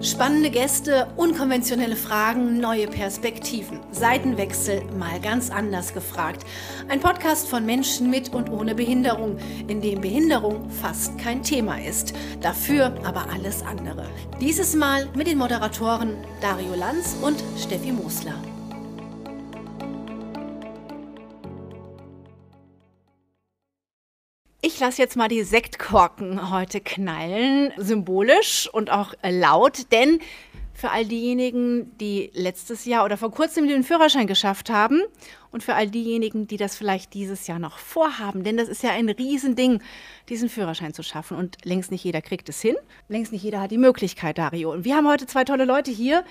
Spannende 0.00 0.50
Gäste, 0.50 1.08
unkonventionelle 1.16 1.96
Fragen, 1.96 2.60
neue 2.60 2.86
Perspektiven. 2.86 3.80
Seitenwechsel 3.90 4.80
mal 4.96 5.18
ganz 5.20 5.50
anders 5.50 5.92
gefragt. 5.92 6.46
Ein 6.88 7.00
Podcast 7.00 7.48
von 7.48 7.66
Menschen 7.66 8.08
mit 8.08 8.32
und 8.32 8.48
ohne 8.48 8.76
Behinderung, 8.76 9.38
in 9.66 9.80
dem 9.80 10.00
Behinderung 10.00 10.70
fast 10.70 11.18
kein 11.18 11.42
Thema 11.42 11.82
ist. 11.82 12.14
Dafür 12.40 12.94
aber 13.02 13.28
alles 13.32 13.62
andere. 13.62 14.06
Dieses 14.40 14.76
Mal 14.76 15.08
mit 15.16 15.26
den 15.26 15.38
Moderatoren 15.38 16.14
Dario 16.40 16.76
Lanz 16.76 17.16
und 17.20 17.42
Steffi 17.60 17.90
Mosler. 17.90 18.36
Ich 24.78 24.80
lasse 24.80 25.02
jetzt 25.02 25.16
mal 25.16 25.26
die 25.26 25.42
Sektkorken 25.42 26.52
heute 26.52 26.80
knallen, 26.80 27.72
symbolisch 27.78 28.70
und 28.72 28.92
auch 28.92 29.12
laut, 29.28 29.90
denn 29.90 30.20
für 30.72 30.92
all 30.92 31.04
diejenigen, 31.04 31.98
die 31.98 32.30
letztes 32.32 32.84
Jahr 32.84 33.04
oder 33.04 33.16
vor 33.16 33.32
kurzem 33.32 33.66
den 33.66 33.82
Führerschein 33.82 34.28
geschafft 34.28 34.70
haben 34.70 35.02
und 35.50 35.64
für 35.64 35.74
all 35.74 35.88
diejenigen, 35.88 36.46
die 36.46 36.58
das 36.58 36.76
vielleicht 36.76 37.12
dieses 37.14 37.48
Jahr 37.48 37.58
noch 37.58 37.78
vorhaben, 37.78 38.44
denn 38.44 38.56
das 38.56 38.68
ist 38.68 38.84
ja 38.84 38.90
ein 38.90 39.08
Riesending, 39.08 39.82
diesen 40.28 40.48
Führerschein 40.48 40.94
zu 40.94 41.02
schaffen 41.02 41.36
und 41.36 41.56
längst 41.64 41.90
nicht 41.90 42.04
jeder 42.04 42.22
kriegt 42.22 42.48
es 42.48 42.60
hin, 42.60 42.76
längst 43.08 43.32
nicht 43.32 43.42
jeder 43.42 43.60
hat 43.60 43.72
die 43.72 43.78
Möglichkeit, 43.78 44.38
Dario. 44.38 44.70
Und 44.70 44.84
wir 44.84 44.94
haben 44.94 45.08
heute 45.08 45.26
zwei 45.26 45.42
tolle 45.42 45.64
Leute 45.64 45.90
hier. 45.90 46.24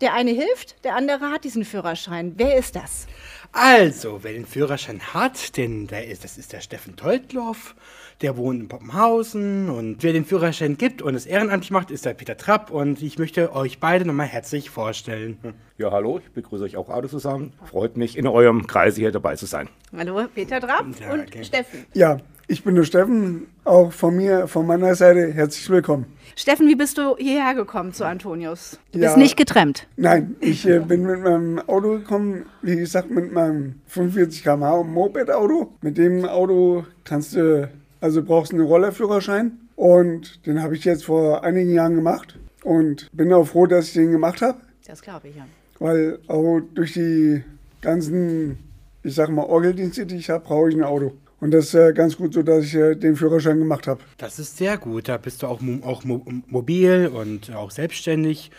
Der 0.00 0.14
eine 0.14 0.30
hilft, 0.30 0.84
der 0.84 0.94
andere 0.94 1.32
hat 1.32 1.42
diesen 1.42 1.64
Führerschein. 1.64 2.34
Wer 2.36 2.56
ist 2.56 2.76
das? 2.76 3.08
Also, 3.50 4.20
wer 4.22 4.32
den 4.32 4.46
Führerschein 4.46 5.00
hat, 5.12 5.56
denn 5.56 5.88
der 5.88 6.06
ist, 6.06 6.22
das 6.22 6.38
ist 6.38 6.52
der 6.52 6.60
Steffen 6.60 6.94
Teutloff, 6.94 7.74
der 8.20 8.36
wohnt 8.36 8.60
in 8.60 8.68
Poppenhausen 8.68 9.68
und 9.68 10.00
wer 10.04 10.12
den 10.12 10.24
Führerschein 10.24 10.76
gibt 10.76 11.02
und 11.02 11.16
es 11.16 11.26
ehrenamtlich 11.26 11.72
macht, 11.72 11.90
ist 11.90 12.04
der 12.04 12.14
Peter 12.14 12.36
Trapp 12.36 12.70
und 12.70 13.02
ich 13.02 13.18
möchte 13.18 13.52
euch 13.52 13.80
beide 13.80 14.04
nochmal 14.04 14.28
herzlich 14.28 14.70
vorstellen. 14.70 15.38
Ja, 15.78 15.90
hallo, 15.90 16.20
ich 16.24 16.30
begrüße 16.30 16.62
euch 16.62 16.76
auch 16.76 16.90
alle 16.90 17.08
zusammen. 17.08 17.52
Freut 17.64 17.96
mich, 17.96 18.16
in 18.16 18.28
eurem 18.28 18.68
Kreise 18.68 19.00
hier 19.00 19.10
dabei 19.10 19.34
zu 19.34 19.46
sein. 19.46 19.68
Hallo, 19.96 20.28
Peter 20.32 20.60
Trapp 20.60 20.86
Ja, 21.00 21.12
und 21.12 21.22
okay. 21.22 21.42
Steffen. 21.42 21.86
Ja, 21.94 22.18
ich 22.50 22.64
bin 22.64 22.74
der 22.74 22.84
Steffen, 22.84 23.46
auch 23.64 23.92
von 23.92 24.16
mir, 24.16 24.48
von 24.48 24.66
meiner 24.66 24.94
Seite 24.94 25.32
herzlich 25.32 25.68
willkommen. 25.68 26.06
Steffen, 26.34 26.66
wie 26.68 26.76
bist 26.76 26.96
du 26.96 27.16
hierher 27.18 27.54
gekommen 27.54 27.92
zu 27.92 28.04
Antonius? 28.06 28.78
Du 28.92 28.98
Ja. 29.00 29.06
bist 29.08 29.18
nicht 29.18 29.36
getrennt. 29.36 29.86
Nein, 29.96 30.36
ich 30.40 30.66
äh, 30.66 30.78
bin 30.80 31.02
mit 31.04 31.20
meinem 31.20 31.58
Auto 31.58 31.98
gekommen, 31.98 32.46
wie 32.62 32.76
gesagt, 32.76 33.10
mit 33.10 33.32
meinem 33.32 33.80
45 33.88 34.42
km/h 34.44 34.82
Moped-Auto. 34.84 35.72
Mit 35.82 35.98
dem 35.98 36.24
Auto 36.24 36.84
kannst 37.04 37.34
du, 37.36 37.68
also 38.00 38.22
brauchst 38.22 38.52
du 38.52 38.56
einen 38.56 38.66
Rollerführerschein 38.66 39.52
und 39.76 40.46
den 40.46 40.62
habe 40.62 40.74
ich 40.76 40.84
jetzt 40.84 41.04
vor 41.04 41.44
einigen 41.44 41.70
Jahren 41.72 41.96
gemacht 41.96 42.38
und 42.62 43.08
bin 43.12 43.32
auch 43.32 43.44
froh, 43.44 43.66
dass 43.66 43.88
ich 43.88 43.94
den 43.94 44.12
gemacht 44.12 44.40
habe, 44.40 44.58
Das 44.86 45.02
glaube 45.02 45.28
ich 45.28 45.36
ja. 45.36 45.44
weil 45.80 46.18
auch 46.28 46.60
durch 46.74 46.94
die 46.94 47.42
ganzen, 47.82 48.58
ich 49.02 49.14
sag 49.14 49.28
mal, 49.28 49.42
Orgeldienste, 49.44 50.06
die 50.06 50.16
ich 50.16 50.30
habe, 50.30 50.44
brauche 50.44 50.70
ich 50.70 50.76
ein 50.76 50.82
Auto. 50.84 51.12
Und 51.40 51.52
das 51.52 51.66
ist 51.66 51.74
äh, 51.74 51.92
ganz 51.92 52.16
gut 52.16 52.34
so, 52.34 52.42
dass 52.42 52.64
ich 52.64 52.74
äh, 52.74 52.96
den 52.96 53.14
Führerschein 53.14 53.58
gemacht 53.58 53.86
habe. 53.86 54.00
Das 54.16 54.38
ist 54.38 54.56
sehr 54.56 54.76
gut, 54.76 55.08
da 55.08 55.18
bist 55.18 55.42
du 55.42 55.46
auch, 55.46 55.60
mo 55.60 55.84
auch 55.86 56.04
mo 56.04 56.24
mobil 56.46 57.10
und 57.12 57.54
auch 57.54 57.70
selbstständig. 57.70 58.50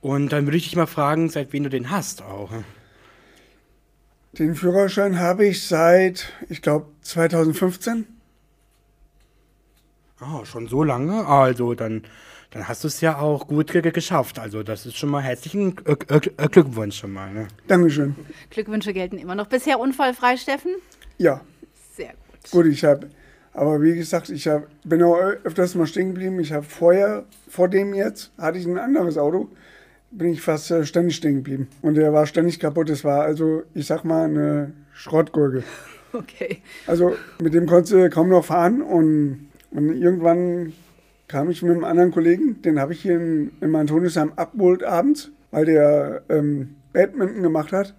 Und 0.00 0.32
dann 0.32 0.46
würde 0.46 0.58
ich 0.58 0.64
dich 0.64 0.76
mal 0.76 0.86
fragen, 0.86 1.30
seit 1.30 1.52
wann 1.52 1.64
du 1.64 1.70
den 1.70 1.90
hast 1.90 2.22
auch. 2.22 2.50
Den 4.32 4.54
Führerschein 4.54 5.18
habe 5.18 5.46
ich 5.46 5.66
seit, 5.66 6.32
ich 6.48 6.60
glaube, 6.60 6.86
2015. 7.00 8.06
Ah, 10.20 10.44
schon 10.44 10.68
so 10.68 10.84
lange? 10.84 11.26
Also 11.26 11.74
dann, 11.74 12.02
dann 12.50 12.68
hast 12.68 12.84
du 12.84 12.88
es 12.88 13.00
ja 13.00 13.18
auch 13.18 13.48
gut 13.48 13.72
ge 13.72 13.80
geschafft. 13.90 14.38
Also 14.38 14.62
das 14.62 14.84
ist 14.84 14.98
schon 14.98 15.08
mal 15.08 15.22
herzlichen 15.22 15.76
Gl 15.76 15.96
Gl 15.96 16.20
Gl 16.20 16.48
Glückwunsch 16.48 16.98
schon 16.98 17.12
mal. 17.12 17.32
Ne? 17.32 17.48
Dankeschön. 17.68 18.14
Glückwünsche 18.50 18.92
gelten 18.92 19.16
immer 19.16 19.34
noch. 19.34 19.46
Bisher 19.46 19.80
unfallfrei, 19.80 20.36
Steffen? 20.36 20.72
Ja, 21.16 21.40
gut. 22.50 22.66
ich 22.66 22.84
habe, 22.84 23.08
aber 23.52 23.82
wie 23.82 23.94
gesagt, 23.94 24.30
ich 24.30 24.46
hab, 24.48 24.66
bin 24.84 25.02
auch 25.02 25.16
öfters 25.44 25.74
mal 25.74 25.86
stehen 25.86 26.08
geblieben. 26.08 26.38
Ich 26.40 26.52
habe 26.52 26.64
vorher, 26.64 27.24
vor 27.48 27.68
dem 27.68 27.94
jetzt, 27.94 28.32
hatte 28.38 28.58
ich 28.58 28.66
ein 28.66 28.78
anderes 28.78 29.18
Auto, 29.18 29.48
bin 30.10 30.32
ich 30.32 30.40
fast 30.40 30.70
äh, 30.70 30.84
ständig 30.84 31.16
stehen 31.16 31.36
geblieben. 31.36 31.68
Und 31.82 31.94
der 31.94 32.12
war 32.12 32.26
ständig 32.26 32.60
kaputt. 32.60 32.88
Das 32.88 33.04
war 33.04 33.22
also, 33.22 33.62
ich 33.74 33.86
sag 33.86 34.04
mal, 34.04 34.24
eine 34.24 34.72
Schrottgurke. 34.92 35.62
Okay. 36.14 36.62
Also 36.86 37.16
mit 37.38 37.52
dem 37.52 37.66
konntest 37.66 37.92
du 37.92 38.08
kaum 38.08 38.30
noch 38.30 38.46
fahren 38.46 38.80
und, 38.80 39.50
und 39.70 39.94
irgendwann 39.94 40.72
kam 41.28 41.50
ich 41.50 41.62
mit 41.62 41.72
einem 41.72 41.84
anderen 41.84 42.10
Kollegen, 42.10 42.62
den 42.62 42.80
habe 42.80 42.94
ich 42.94 43.02
hier 43.02 43.16
in, 43.16 43.52
im 43.60 43.74
Antoniusheim 43.76 44.32
abgeholt 44.36 44.82
abends, 44.82 45.30
weil 45.50 45.66
der 45.66 46.22
ähm, 46.30 46.76
Badminton 46.94 47.42
gemacht 47.42 47.72
hat. 47.72 47.94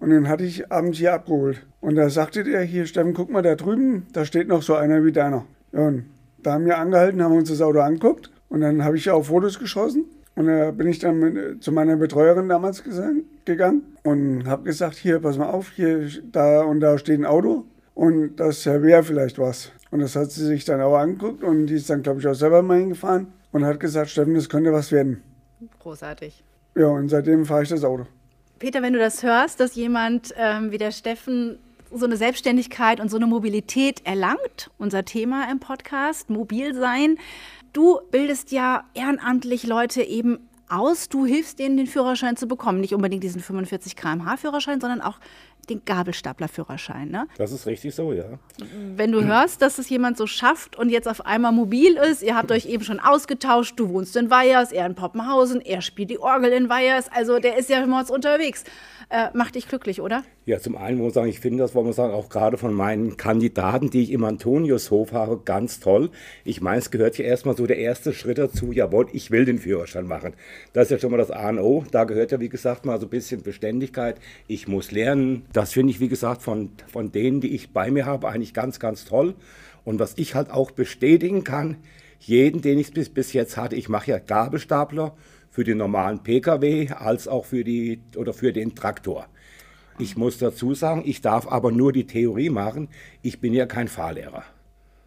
Und 0.00 0.10
den 0.10 0.28
hatte 0.28 0.44
ich 0.44 0.70
abends 0.70 0.98
hier 0.98 1.14
abgeholt. 1.14 1.66
Und 1.80 1.96
da 1.96 2.10
sagte 2.10 2.44
der 2.44 2.62
hier, 2.62 2.86
Steffen, 2.86 3.14
guck 3.14 3.30
mal 3.30 3.42
da 3.42 3.54
drüben, 3.54 4.06
da 4.12 4.24
steht 4.24 4.48
noch 4.48 4.62
so 4.62 4.74
einer 4.74 5.04
wie 5.04 5.12
deiner. 5.12 5.46
Ja, 5.72 5.88
und 5.88 6.06
da 6.42 6.54
haben 6.54 6.66
wir 6.66 6.78
angehalten, 6.78 7.22
haben 7.22 7.36
uns 7.36 7.48
das 7.48 7.62
Auto 7.62 7.80
angeguckt 7.80 8.30
und 8.48 8.60
dann 8.60 8.84
habe 8.84 8.96
ich 8.96 9.10
auch 9.10 9.24
Fotos 9.24 9.58
geschossen. 9.58 10.04
Und 10.34 10.48
da 10.48 10.70
bin 10.70 10.86
ich 10.88 10.98
dann 10.98 11.18
mit, 11.18 11.36
äh, 11.36 11.60
zu 11.60 11.72
meiner 11.72 11.96
Betreuerin 11.96 12.48
damals 12.48 12.84
gegangen 13.44 13.82
und 14.02 14.46
habe 14.46 14.64
gesagt, 14.64 14.96
hier, 14.96 15.20
pass 15.20 15.38
mal 15.38 15.48
auf, 15.48 15.70
hier, 15.70 16.08
da 16.30 16.62
und 16.62 16.80
da 16.80 16.98
steht 16.98 17.18
ein 17.18 17.24
Auto 17.24 17.64
und 17.94 18.36
das 18.36 18.66
wäre 18.66 19.02
vielleicht 19.02 19.38
was. 19.38 19.72
Und 19.90 20.00
das 20.00 20.14
hat 20.14 20.30
sie 20.30 20.44
sich 20.44 20.66
dann 20.66 20.82
auch 20.82 20.96
angeguckt 20.96 21.42
und 21.42 21.66
die 21.66 21.74
ist 21.74 21.88
dann, 21.88 22.02
glaube 22.02 22.20
ich, 22.20 22.26
auch 22.26 22.34
selber 22.34 22.62
mal 22.62 22.78
hingefahren 22.78 23.28
und 23.50 23.64
hat 23.64 23.80
gesagt, 23.80 24.10
Steffen, 24.10 24.34
das 24.34 24.50
könnte 24.50 24.72
was 24.72 24.92
werden. 24.92 25.22
Großartig. 25.78 26.44
Ja, 26.74 26.88
und 26.88 27.08
seitdem 27.08 27.46
fahre 27.46 27.62
ich 27.62 27.70
das 27.70 27.82
Auto. 27.82 28.06
Peter, 28.58 28.80
wenn 28.80 28.94
du 28.94 28.98
das 28.98 29.22
hörst, 29.22 29.60
dass 29.60 29.74
jemand 29.74 30.34
ähm, 30.36 30.70
wie 30.70 30.78
der 30.78 30.90
Steffen 30.90 31.58
so 31.92 32.06
eine 32.06 32.16
Selbstständigkeit 32.16 33.00
und 33.00 33.10
so 33.10 33.16
eine 33.16 33.26
Mobilität 33.26 34.00
erlangt, 34.04 34.70
unser 34.78 35.04
Thema 35.04 35.50
im 35.50 35.60
Podcast, 35.60 36.30
mobil 36.30 36.74
sein. 36.74 37.18
Du 37.72 38.00
bildest 38.10 38.52
ja 38.52 38.84
ehrenamtlich 38.94 39.66
Leute 39.66 40.02
eben 40.02 40.48
aus, 40.68 41.08
du 41.08 41.26
hilfst 41.26 41.58
denen, 41.58 41.76
den 41.76 41.86
Führerschein 41.86 42.36
zu 42.36 42.48
bekommen. 42.48 42.80
Nicht 42.80 42.94
unbedingt 42.94 43.22
diesen 43.22 43.40
45 43.40 43.94
km/h 43.94 44.38
Führerschein, 44.38 44.80
sondern 44.80 45.00
auch 45.00 45.18
den 45.68 45.84
Gabelstapler-Führerschein. 45.84 47.10
Ne? 47.10 47.26
Das 47.38 47.52
ist 47.52 47.66
richtig 47.66 47.94
so, 47.94 48.12
ja. 48.12 48.38
Wenn 48.96 49.12
du 49.12 49.24
hörst, 49.24 49.62
dass 49.62 49.78
es 49.78 49.88
jemand 49.88 50.16
so 50.16 50.26
schafft 50.26 50.76
und 50.76 50.90
jetzt 50.90 51.08
auf 51.08 51.26
einmal 51.26 51.52
mobil 51.52 51.96
ist, 51.96 52.22
ihr 52.22 52.36
habt 52.36 52.50
euch 52.52 52.66
eben 52.66 52.84
schon 52.84 53.00
ausgetauscht, 53.00 53.74
du 53.78 53.88
wohnst 53.88 54.16
in 54.16 54.30
Weyers, 54.30 54.72
er 54.72 54.86
in 54.86 54.94
Poppenhausen, 54.94 55.60
er 55.60 55.82
spielt 55.82 56.10
die 56.10 56.18
Orgel 56.18 56.52
in 56.52 56.68
Weyers, 56.68 57.10
also 57.10 57.38
der 57.38 57.56
ist 57.56 57.70
ja 57.70 57.84
mords 57.86 58.10
unterwegs. 58.10 58.64
Äh, 59.08 59.28
macht 59.34 59.54
dich 59.54 59.68
glücklich, 59.68 60.00
oder? 60.00 60.24
Ja, 60.46 60.58
zum 60.58 60.76
einen 60.76 60.98
muss 60.98 61.04
man 61.04 61.12
sagen, 61.12 61.28
ich 61.28 61.38
finde 61.38 61.62
das, 61.62 61.76
wollen 61.76 61.86
wir 61.86 61.92
sagen, 61.92 62.12
auch 62.12 62.28
gerade 62.28 62.56
von 62.56 62.74
meinen 62.74 63.16
Kandidaten, 63.16 63.88
die 63.88 64.02
ich 64.02 64.10
im 64.10 64.24
Antoniushof 64.24 65.12
habe, 65.12 65.40
ganz 65.44 65.78
toll. 65.78 66.10
Ich 66.44 66.60
meine, 66.60 66.78
es 66.78 66.90
gehört 66.90 67.16
ja 67.16 67.24
erstmal 67.24 67.56
so 67.56 67.66
der 67.66 67.78
erste 67.78 68.12
Schritt 68.12 68.38
dazu, 68.38 68.72
jawohl, 68.72 69.06
ich 69.12 69.30
will 69.30 69.44
den 69.44 69.58
Führerschein 69.58 70.08
machen. 70.08 70.34
Das 70.72 70.86
ist 70.86 70.90
ja 70.90 70.98
schon 70.98 71.12
mal 71.12 71.18
das 71.18 71.30
A 71.30 71.48
und 71.50 71.60
O. 71.60 71.84
Da 71.92 72.02
gehört 72.02 72.32
ja, 72.32 72.40
wie 72.40 72.48
gesagt, 72.48 72.84
mal 72.84 72.98
so 72.98 73.06
ein 73.06 73.10
bisschen 73.10 73.42
Beständigkeit. 73.42 74.16
Ich 74.48 74.66
muss 74.66 74.90
lernen. 74.90 75.44
Das 75.56 75.72
finde 75.72 75.90
ich, 75.90 76.00
wie 76.00 76.08
gesagt, 76.08 76.42
von, 76.42 76.72
von 76.86 77.12
denen, 77.12 77.40
die 77.40 77.54
ich 77.54 77.72
bei 77.72 77.90
mir 77.90 78.04
habe, 78.04 78.28
eigentlich 78.28 78.52
ganz, 78.52 78.78
ganz 78.78 79.06
toll. 79.06 79.34
Und 79.84 79.98
was 79.98 80.12
ich 80.18 80.34
halt 80.34 80.50
auch 80.50 80.70
bestätigen 80.70 81.44
kann, 81.44 81.78
jeden, 82.18 82.60
den 82.60 82.78
ich 82.78 82.92
bis, 82.92 83.08
bis 83.08 83.32
jetzt 83.32 83.56
hatte, 83.56 83.74
ich 83.74 83.88
mache 83.88 84.10
ja 84.10 84.18
Gabelstapler 84.18 85.16
für 85.48 85.64
den 85.64 85.78
normalen 85.78 86.22
Pkw 86.22 86.90
als 86.90 87.26
auch 87.26 87.46
für, 87.46 87.64
die, 87.64 88.02
oder 88.16 88.34
für 88.34 88.52
den 88.52 88.74
Traktor. 88.74 89.28
Ich 89.98 90.14
muss 90.14 90.36
dazu 90.36 90.74
sagen, 90.74 91.04
ich 91.06 91.22
darf 91.22 91.50
aber 91.50 91.72
nur 91.72 91.90
die 91.90 92.06
Theorie 92.06 92.50
machen. 92.50 92.88
Ich 93.22 93.40
bin 93.40 93.54
ja 93.54 93.64
kein 93.64 93.88
Fahrlehrer. 93.88 94.44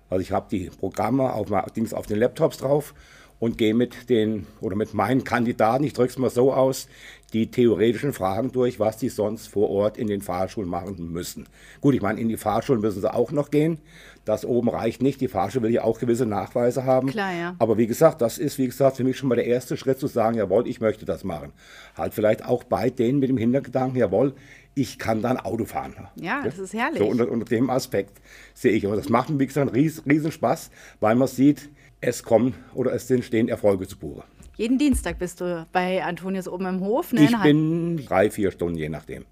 Also 0.10 0.22
ich 0.22 0.32
habe 0.32 0.48
die 0.50 0.72
Programme 0.72 1.32
auf, 1.32 1.52
auf 1.52 2.08
den 2.08 2.18
Laptops 2.18 2.58
drauf 2.58 2.96
und 3.40 3.58
gehe 3.58 3.74
mit 3.74 4.10
den 4.10 4.46
oder 4.62 4.76
mit 4.76 4.94
meinen 4.94 5.24
Kandidaten, 5.24 5.84
ich 5.84 5.94
drücke 5.94 6.12
es 6.12 6.18
mal 6.18 6.30
so 6.30 6.54
aus, 6.54 6.88
die 7.34 7.52
theoretischen 7.52 8.14
Fragen 8.14 8.52
durch, 8.52 8.80
was 8.80 8.98
die 8.98 9.10
sonst 9.10 9.48
vor 9.48 9.70
Ort 9.70 9.98
in 9.98 10.08
den 10.08 10.22
Fahrschulen 10.22 10.70
machen 10.70 11.12
müssen. 11.12 11.48
Gut, 11.80 11.94
ich 11.94 12.02
meine, 12.02 12.20
in 12.20 12.28
die 12.28 12.38
Fahrschulen 12.38 12.82
müssen 12.82 13.02
sie 13.02 13.14
auch 13.14 13.32
noch 13.32 13.52
gehen. 13.52 13.80
Das 14.26 14.46
oben 14.46 14.70
reicht 14.70 15.02
nicht. 15.02 15.22
Die 15.22 15.28
Fahrschule 15.28 15.64
will 15.64 15.74
ja 15.74 15.84
auch 15.84 16.00
gewisse 16.00 16.26
Nachweise 16.26 16.86
haben. 16.86 17.08
Klar, 17.08 17.34
ja. 17.34 17.56
Aber 17.60 17.78
wie 17.78 17.88
gesagt, 17.88 18.22
das 18.22 18.38
ist, 18.38 18.58
wie 18.58 18.68
gesagt, 18.68 18.98
für 18.98 19.04
mich 19.04 19.18
schon 19.18 19.30
mal 19.30 19.36
der 19.36 19.46
erste 19.46 19.78
Schritt 19.78 20.00
zu 20.00 20.08
sagen, 20.08 20.38
jawohl, 20.38 20.68
ich 20.68 20.82
möchte 20.82 21.06
das 21.06 21.24
machen. 21.24 21.54
Halt 21.96 22.14
vielleicht 22.14 22.46
auch 22.46 22.64
bei 22.64 22.90
denen 22.90 23.20
mit 23.20 23.30
dem 23.30 23.38
Hintergedanken, 23.38 23.98
jawohl, 23.98 24.34
ich 24.76 25.00
kann 25.00 25.22
dann 25.22 25.38
Auto 25.38 25.66
fahren. 25.66 26.08
Ja, 26.16 26.42
das 26.44 26.60
ist 26.60 26.74
herrlich. 26.74 27.00
So 27.00 27.08
unter, 27.08 27.30
unter 27.30 27.46
dem 27.46 27.70
Aspekt 27.70 28.22
sehe 28.54 28.72
ich. 28.72 28.86
Und 28.86 28.98
das 28.98 29.10
macht 29.10 29.30
mir, 29.30 29.40
wie 29.40 29.48
gesagt, 29.48 29.68
einen 29.68 29.76
riesen, 29.76 30.04
riesen 30.10 30.32
Spaß, 30.32 30.70
weil 31.00 31.16
man 31.16 31.28
sieht, 31.28 31.70
es 32.02 32.24
kommen 32.24 32.56
oder 32.74 32.94
es 32.94 33.10
entstehen 33.12 33.50
Erfolge 33.50 33.88
zu 33.88 33.98
Buche. 33.98 34.24
Jeden 34.58 34.78
Dienstag 34.78 35.20
bist 35.20 35.42
du 35.42 35.66
bei 35.72 36.04
Antonius 36.04 36.48
oben 36.48 36.66
im 36.66 36.80
Hof. 36.82 37.14
Ne? 37.14 37.24
Ich 37.24 37.38
bin 37.42 37.98
drei, 38.06 38.30
vier 38.30 38.52
Stunden, 38.52 38.78
je 38.78 38.90
nachdem. 38.90 39.26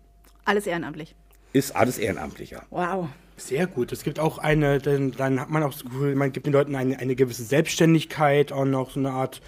Alles 0.45 0.67
ehrenamtlich. 0.67 1.15
Ist 1.53 1.75
alles 1.75 1.97
ehrenamtlicher. 1.97 2.63
Wow. 2.69 3.09
Sehr 3.35 3.67
gut. 3.67 3.91
Es 3.91 4.03
gibt 4.03 4.19
auch 4.19 4.37
eine, 4.37 4.79
dann, 4.79 5.11
dann 5.11 5.39
hat 5.39 5.49
man 5.49 5.63
auch 5.63 5.73
das 5.73 5.83
Gefühl, 5.83 6.15
man 6.15 6.31
gibt 6.31 6.45
den 6.45 6.53
Leuten 6.53 6.75
eine, 6.75 6.97
eine 6.99 7.15
gewisse 7.15 7.43
Selbstständigkeit, 7.43 8.51
auch 8.51 8.65
noch 8.65 8.91
so 8.91 8.99
eine 8.99 9.11
Art 9.11 9.41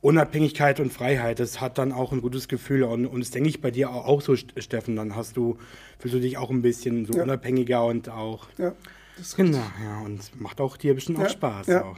Unabhängigkeit 0.00 0.80
und 0.80 0.92
Freiheit, 0.92 1.40
das 1.40 1.62
hat 1.62 1.78
dann 1.78 1.90
auch 1.90 2.12
ein 2.12 2.20
gutes 2.20 2.46
Gefühl. 2.48 2.82
Und, 2.82 3.06
und 3.06 3.20
das 3.20 3.30
denke 3.30 3.48
ich 3.48 3.62
bei 3.62 3.70
dir 3.70 3.88
auch, 3.90 4.04
auch 4.04 4.20
so, 4.20 4.36
Steffen. 4.36 4.96
Dann 4.96 5.16
hast 5.16 5.36
du, 5.38 5.56
fühlst 5.98 6.14
du 6.16 6.20
dich 6.20 6.36
auch 6.36 6.50
ein 6.50 6.60
bisschen 6.60 7.06
so 7.06 7.14
Ja. 7.14 7.22
unabhängiger 7.22 7.84
und 7.86 8.10
auch. 8.10 8.48
Ja, 8.58 8.74
das 9.16 9.28
ist 9.28 9.36
Genau, 9.36 9.62
ja. 9.82 10.00
Und 10.04 10.38
macht 10.38 10.60
auch 10.60 10.76
dir 10.76 10.94
bestimmt 10.94 11.18
auch 11.18 11.22
Ja, 11.22 11.28
Spaß. 11.30 11.66
ja. 11.68 11.84
Auch. 11.84 11.96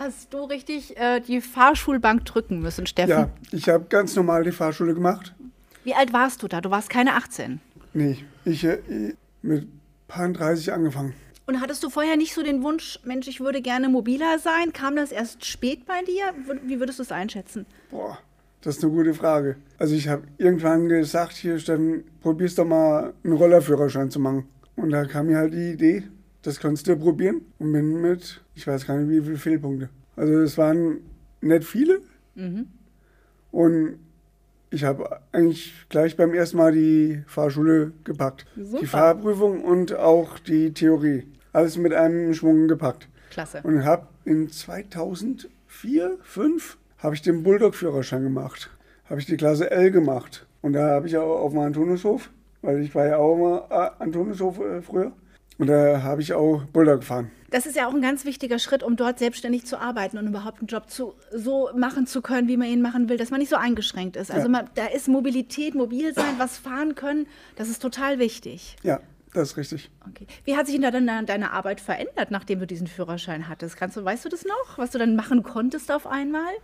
Hast 0.00 0.32
du 0.32 0.44
richtig 0.44 0.96
äh, 0.96 1.20
die 1.20 1.42
Fahrschulbank 1.42 2.24
drücken 2.24 2.60
müssen, 2.60 2.86
Steffen? 2.86 3.10
Ja, 3.10 3.30
ich 3.52 3.68
habe 3.68 3.84
ganz 3.90 4.16
normal 4.16 4.44
die 4.44 4.50
Fahrschule 4.50 4.94
gemacht. 4.94 5.34
Wie 5.84 5.92
alt 5.92 6.14
warst 6.14 6.42
du 6.42 6.48
da? 6.48 6.62
Du 6.62 6.70
warst 6.70 6.88
keine 6.88 7.16
18. 7.16 7.60
Nee, 7.92 8.24
ich 8.46 8.64
äh, 8.64 8.78
mit 9.42 9.68
paar 10.08 10.26
30 10.26 10.72
angefangen. 10.72 11.12
Und 11.44 11.60
hattest 11.60 11.84
du 11.84 11.90
vorher 11.90 12.16
nicht 12.16 12.32
so 12.32 12.42
den 12.42 12.62
Wunsch, 12.62 12.98
Mensch, 13.04 13.28
ich 13.28 13.40
würde 13.40 13.60
gerne 13.60 13.90
mobiler 13.90 14.38
sein? 14.38 14.72
Kam 14.72 14.96
das 14.96 15.12
erst 15.12 15.44
spät 15.44 15.84
bei 15.84 16.00
dir? 16.02 16.32
Wie 16.64 16.80
würdest 16.80 16.98
du 16.98 17.02
es 17.02 17.12
einschätzen? 17.12 17.66
Boah, 17.90 18.16
das 18.62 18.78
ist 18.78 18.84
eine 18.84 18.94
gute 18.94 19.12
Frage. 19.12 19.56
Also 19.76 19.94
ich 19.94 20.08
habe 20.08 20.22
irgendwann 20.38 20.88
gesagt, 20.88 21.34
hier 21.34 21.58
Steffen, 21.58 22.04
probier's 22.22 22.54
doch 22.54 22.64
mal 22.64 23.12
einen 23.22 23.34
Rollerführerschein 23.34 24.10
zu 24.10 24.18
machen. 24.18 24.48
Und 24.76 24.92
da 24.92 25.04
kam 25.04 25.26
mir 25.26 25.36
halt 25.36 25.52
die 25.52 25.72
Idee, 25.72 26.04
das 26.42 26.60
kannst 26.60 26.86
du 26.86 26.96
probieren. 26.96 27.42
Und 27.58 27.72
bin 27.72 28.00
mit, 28.00 28.42
ich 28.54 28.66
weiß 28.66 28.86
gar 28.86 28.96
nicht 28.96 29.10
wie 29.10 29.24
viele 29.24 29.38
Fehlpunkte. 29.38 29.88
Also 30.16 30.40
es 30.40 30.58
waren 30.58 30.98
nicht 31.40 31.64
viele. 31.64 32.00
Und 33.50 33.98
ich 34.70 34.84
habe 34.84 35.20
eigentlich 35.32 35.72
gleich 35.88 36.16
beim 36.16 36.32
ersten 36.32 36.56
Mal 36.56 36.72
die 36.72 37.22
Fahrschule 37.26 37.92
gepackt. 38.04 38.46
Super. 38.56 38.78
Die 38.80 38.86
Fahrprüfung 38.86 39.64
und 39.64 39.94
auch 39.94 40.38
die 40.38 40.72
Theorie. 40.72 41.26
Alles 41.52 41.76
mit 41.76 41.92
einem 41.92 42.32
Schwung 42.34 42.68
gepackt. 42.68 43.08
Klasse. 43.30 43.60
Und 43.62 43.84
habe 43.84 44.06
in 44.24 44.48
2004, 44.48 46.18
5 46.22 46.78
habe 46.98 47.14
ich 47.14 47.22
den 47.22 47.42
Bulldog-Führerschein 47.42 48.22
gemacht. 48.22 48.70
Habe 49.08 49.20
ich 49.20 49.26
die 49.26 49.36
Klasse 49.36 49.70
L 49.70 49.90
gemacht. 49.90 50.46
Und 50.62 50.74
da 50.74 50.90
habe 50.90 51.08
ich 51.08 51.16
auch 51.16 51.40
auf 51.40 51.52
dem 51.52 51.60
Antoniushof, 51.60 52.30
weil 52.62 52.80
ich 52.80 52.94
war 52.94 53.06
ja 53.06 53.16
auch 53.16 53.34
immer 53.34 53.66
äh, 53.70 54.02
Antoniushof 54.02 54.60
äh, 54.60 54.82
früher. 54.82 55.12
Und 55.60 55.66
da 55.66 56.02
habe 56.02 56.22
ich 56.22 56.32
auch 56.32 56.62
Bulldog 56.72 57.00
gefahren. 57.00 57.30
Das 57.50 57.66
ist 57.66 57.76
ja 57.76 57.86
auch 57.86 57.92
ein 57.92 58.00
ganz 58.00 58.24
wichtiger 58.24 58.58
Schritt, 58.58 58.82
um 58.82 58.96
dort 58.96 59.18
selbstständig 59.18 59.66
zu 59.66 59.78
arbeiten 59.78 60.16
und 60.16 60.26
überhaupt 60.26 60.60
einen 60.60 60.68
Job 60.68 60.88
zu, 60.88 61.12
so 61.34 61.68
machen 61.76 62.06
zu 62.06 62.22
können, 62.22 62.48
wie 62.48 62.56
man 62.56 62.68
ihn 62.68 62.80
machen 62.80 63.10
will, 63.10 63.18
dass 63.18 63.30
man 63.30 63.40
nicht 63.40 63.50
so 63.50 63.56
eingeschränkt 63.56 64.16
ist. 64.16 64.30
Also 64.30 64.44
Ja. 64.46 64.48
man, 64.48 64.70
da 64.74 64.86
ist 64.86 65.06
Mobilität, 65.06 65.74
mobil 65.74 66.14
sein, 66.14 66.36
was 66.38 66.56
fahren 66.56 66.94
können, 66.94 67.26
das 67.56 67.68
ist 67.68 67.82
total 67.82 68.18
wichtig. 68.18 68.76
Ja, 68.82 69.00
das 69.34 69.50
ist 69.50 69.56
richtig. 69.58 69.90
Okay. 70.08 70.26
Wie 70.46 70.56
hat 70.56 70.64
sich 70.66 70.76
denn 70.76 70.82
da 70.82 70.90
dann 70.90 71.26
deine 71.26 71.50
Arbeit 71.50 71.82
verändert, 71.82 72.30
nachdem 72.30 72.60
du 72.60 72.66
diesen 72.66 72.86
Führerschein 72.86 73.46
hattest? 73.46 73.76
Kannst 73.76 73.98
du, 73.98 74.02
weißt 74.02 74.24
du 74.24 74.30
das 74.30 74.46
noch, 74.46 74.78
was 74.78 74.92
du 74.92 74.98
dann 74.98 75.14
machen 75.14 75.42
konntest 75.42 75.92
auf 75.92 76.06
einmal? 76.06 76.54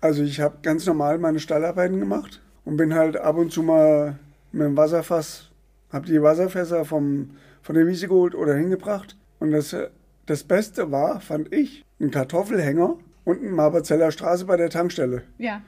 Also 0.00 0.22
ich 0.22 0.40
habe 0.40 0.56
ganz 0.62 0.86
normal 0.86 1.18
meine 1.18 1.38
Stallarbeiten 1.38 2.00
gemacht 2.00 2.40
und 2.64 2.78
bin 2.78 2.94
halt 2.94 3.18
ab 3.18 3.36
und 3.36 3.52
zu 3.52 3.62
mal 3.62 4.18
mit 4.52 4.62
dem 4.62 4.74
Wasserfass, 4.78 5.50
habe 5.92 6.06
die 6.06 6.22
Wasserfässer 6.22 6.86
vom, 6.86 7.36
von 7.62 7.74
der 7.74 7.86
Wiese 7.86 8.08
geholt 8.08 8.34
oder 8.34 8.54
hingebracht. 8.54 9.16
Und 9.38 9.52
das, 9.52 9.72
äh, 9.72 9.88
das 10.26 10.44
Beste 10.44 10.90
war, 10.90 11.20
fand 11.20 11.52
ich, 11.54 11.84
ein 12.00 12.10
Kartoffelhänger 12.10 12.96
unten 13.28 13.50
Marberzeller 13.50 14.10
Straße 14.10 14.46
bei 14.46 14.56
der 14.56 14.70
Tankstelle. 14.70 15.22
Ja. 15.36 15.60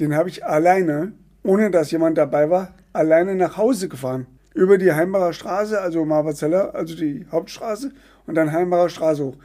Den 0.00 0.16
habe 0.16 0.28
ich 0.28 0.44
alleine, 0.44 1.12
ohne 1.44 1.70
dass 1.70 1.92
jemand 1.92 2.18
dabei 2.18 2.50
war, 2.50 2.74
alleine 2.92 3.36
nach 3.36 3.56
Hause 3.56 3.88
gefahren. 3.88 4.26
Über 4.52 4.78
die 4.78 4.92
Heimbacher 4.92 5.32
Straße, 5.32 5.80
also 5.80 6.04
Marberzeller, 6.04 6.74
also 6.74 6.96
die 6.96 7.26
Hauptstraße 7.30 7.92
und 8.26 8.34
dann 8.34 8.52
Heimbacher 8.52 8.88
Straße 8.88 9.24
hoch. 9.24 9.36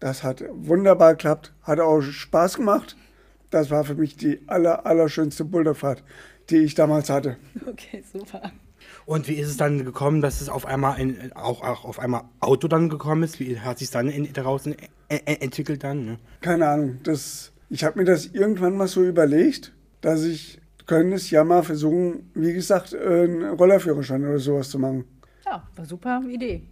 Das 0.00 0.22
hat 0.22 0.42
wunderbar 0.50 1.12
geklappt, 1.12 1.52
hat 1.62 1.80
auch 1.80 2.00
Spaß 2.00 2.56
gemacht. 2.56 2.96
Das 3.50 3.70
war 3.70 3.84
für 3.84 3.94
mich 3.94 4.16
die 4.16 4.40
aller, 4.46 4.86
allerschönste 4.86 5.44
Boulderfahrt, 5.44 6.02
die 6.48 6.58
ich 6.58 6.74
damals 6.74 7.10
hatte. 7.10 7.36
Okay, 7.66 8.02
super. 8.10 8.50
Und 9.06 9.28
wie 9.28 9.34
ist 9.34 9.48
es 9.48 9.56
dann 9.56 9.84
gekommen, 9.84 10.20
dass 10.22 10.40
es 10.40 10.48
auf 10.48 10.66
einmal 10.66 10.96
ein, 10.96 11.32
auch, 11.34 11.62
auch 11.62 11.84
auf 11.84 11.98
einmal 11.98 12.22
Auto 12.40 12.68
dann 12.68 12.88
gekommen 12.88 13.22
ist? 13.22 13.38
Wie 13.40 13.58
hat 13.60 13.78
sich 13.78 13.90
dann 13.90 14.08
in, 14.08 14.32
daraus 14.32 14.66
en- 14.66 14.76
en- 15.08 15.40
entwickelt 15.40 15.84
dann? 15.84 16.04
Ne? 16.06 16.18
Keine 16.40 16.66
Ahnung, 16.68 16.98
das, 17.02 17.52
ich 17.68 17.84
habe 17.84 17.98
mir 17.98 18.04
das 18.06 18.26
irgendwann 18.26 18.76
mal 18.76 18.88
so 18.88 19.04
überlegt, 19.04 19.72
dass 20.00 20.24
ich 20.24 20.60
könnte 20.86 21.16
es 21.16 21.30
ja 21.30 21.44
mal 21.44 21.62
versuchen, 21.62 22.30
wie 22.34 22.52
gesagt, 22.52 22.94
einen 22.94 23.42
Rollerführerschein 23.44 24.24
oder 24.24 24.38
sowas 24.38 24.68
zu 24.70 24.78
machen. 24.78 25.04
Ja, 25.46 25.66
war 25.76 25.84
super 25.86 26.22
Idee. 26.28 26.62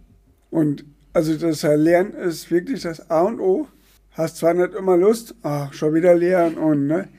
Und 0.49 0.85
also 1.13 1.35
das 1.35 1.63
Lernen 1.63 2.13
ist 2.13 2.49
wirklich 2.51 2.81
das 2.81 3.09
A 3.09 3.21
und 3.21 3.39
O. 3.39 3.67
Hast 4.11 4.37
zwar 4.37 4.53
nicht 4.53 4.73
immer 4.75 4.95
Lust, 4.97 5.33
ach, 5.41 5.73
schon 5.73 5.95
wieder 5.95 6.13
lernen 6.13 6.57
und 6.57 6.85
ne. 6.87 7.09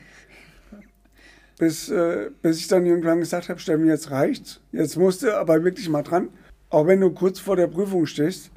Bis, 1.58 1.88
äh, 1.88 2.30
bis 2.42 2.58
ich 2.58 2.68
dann 2.68 2.84
irgendwann 2.84 3.20
gesagt 3.20 3.48
habe, 3.48 3.60
Steffen, 3.60 3.86
jetzt 3.86 4.10
reicht's. 4.10 4.60
Jetzt 4.72 4.96
musst 4.96 5.22
du 5.22 5.36
aber 5.36 5.62
wirklich 5.62 5.88
mal 5.88 6.02
dran. 6.02 6.28
Auch 6.70 6.86
wenn 6.86 7.00
du 7.00 7.10
kurz 7.10 7.38
vor 7.38 7.56
der 7.56 7.68
Prüfung 7.68 8.06
stehst, 8.06 8.50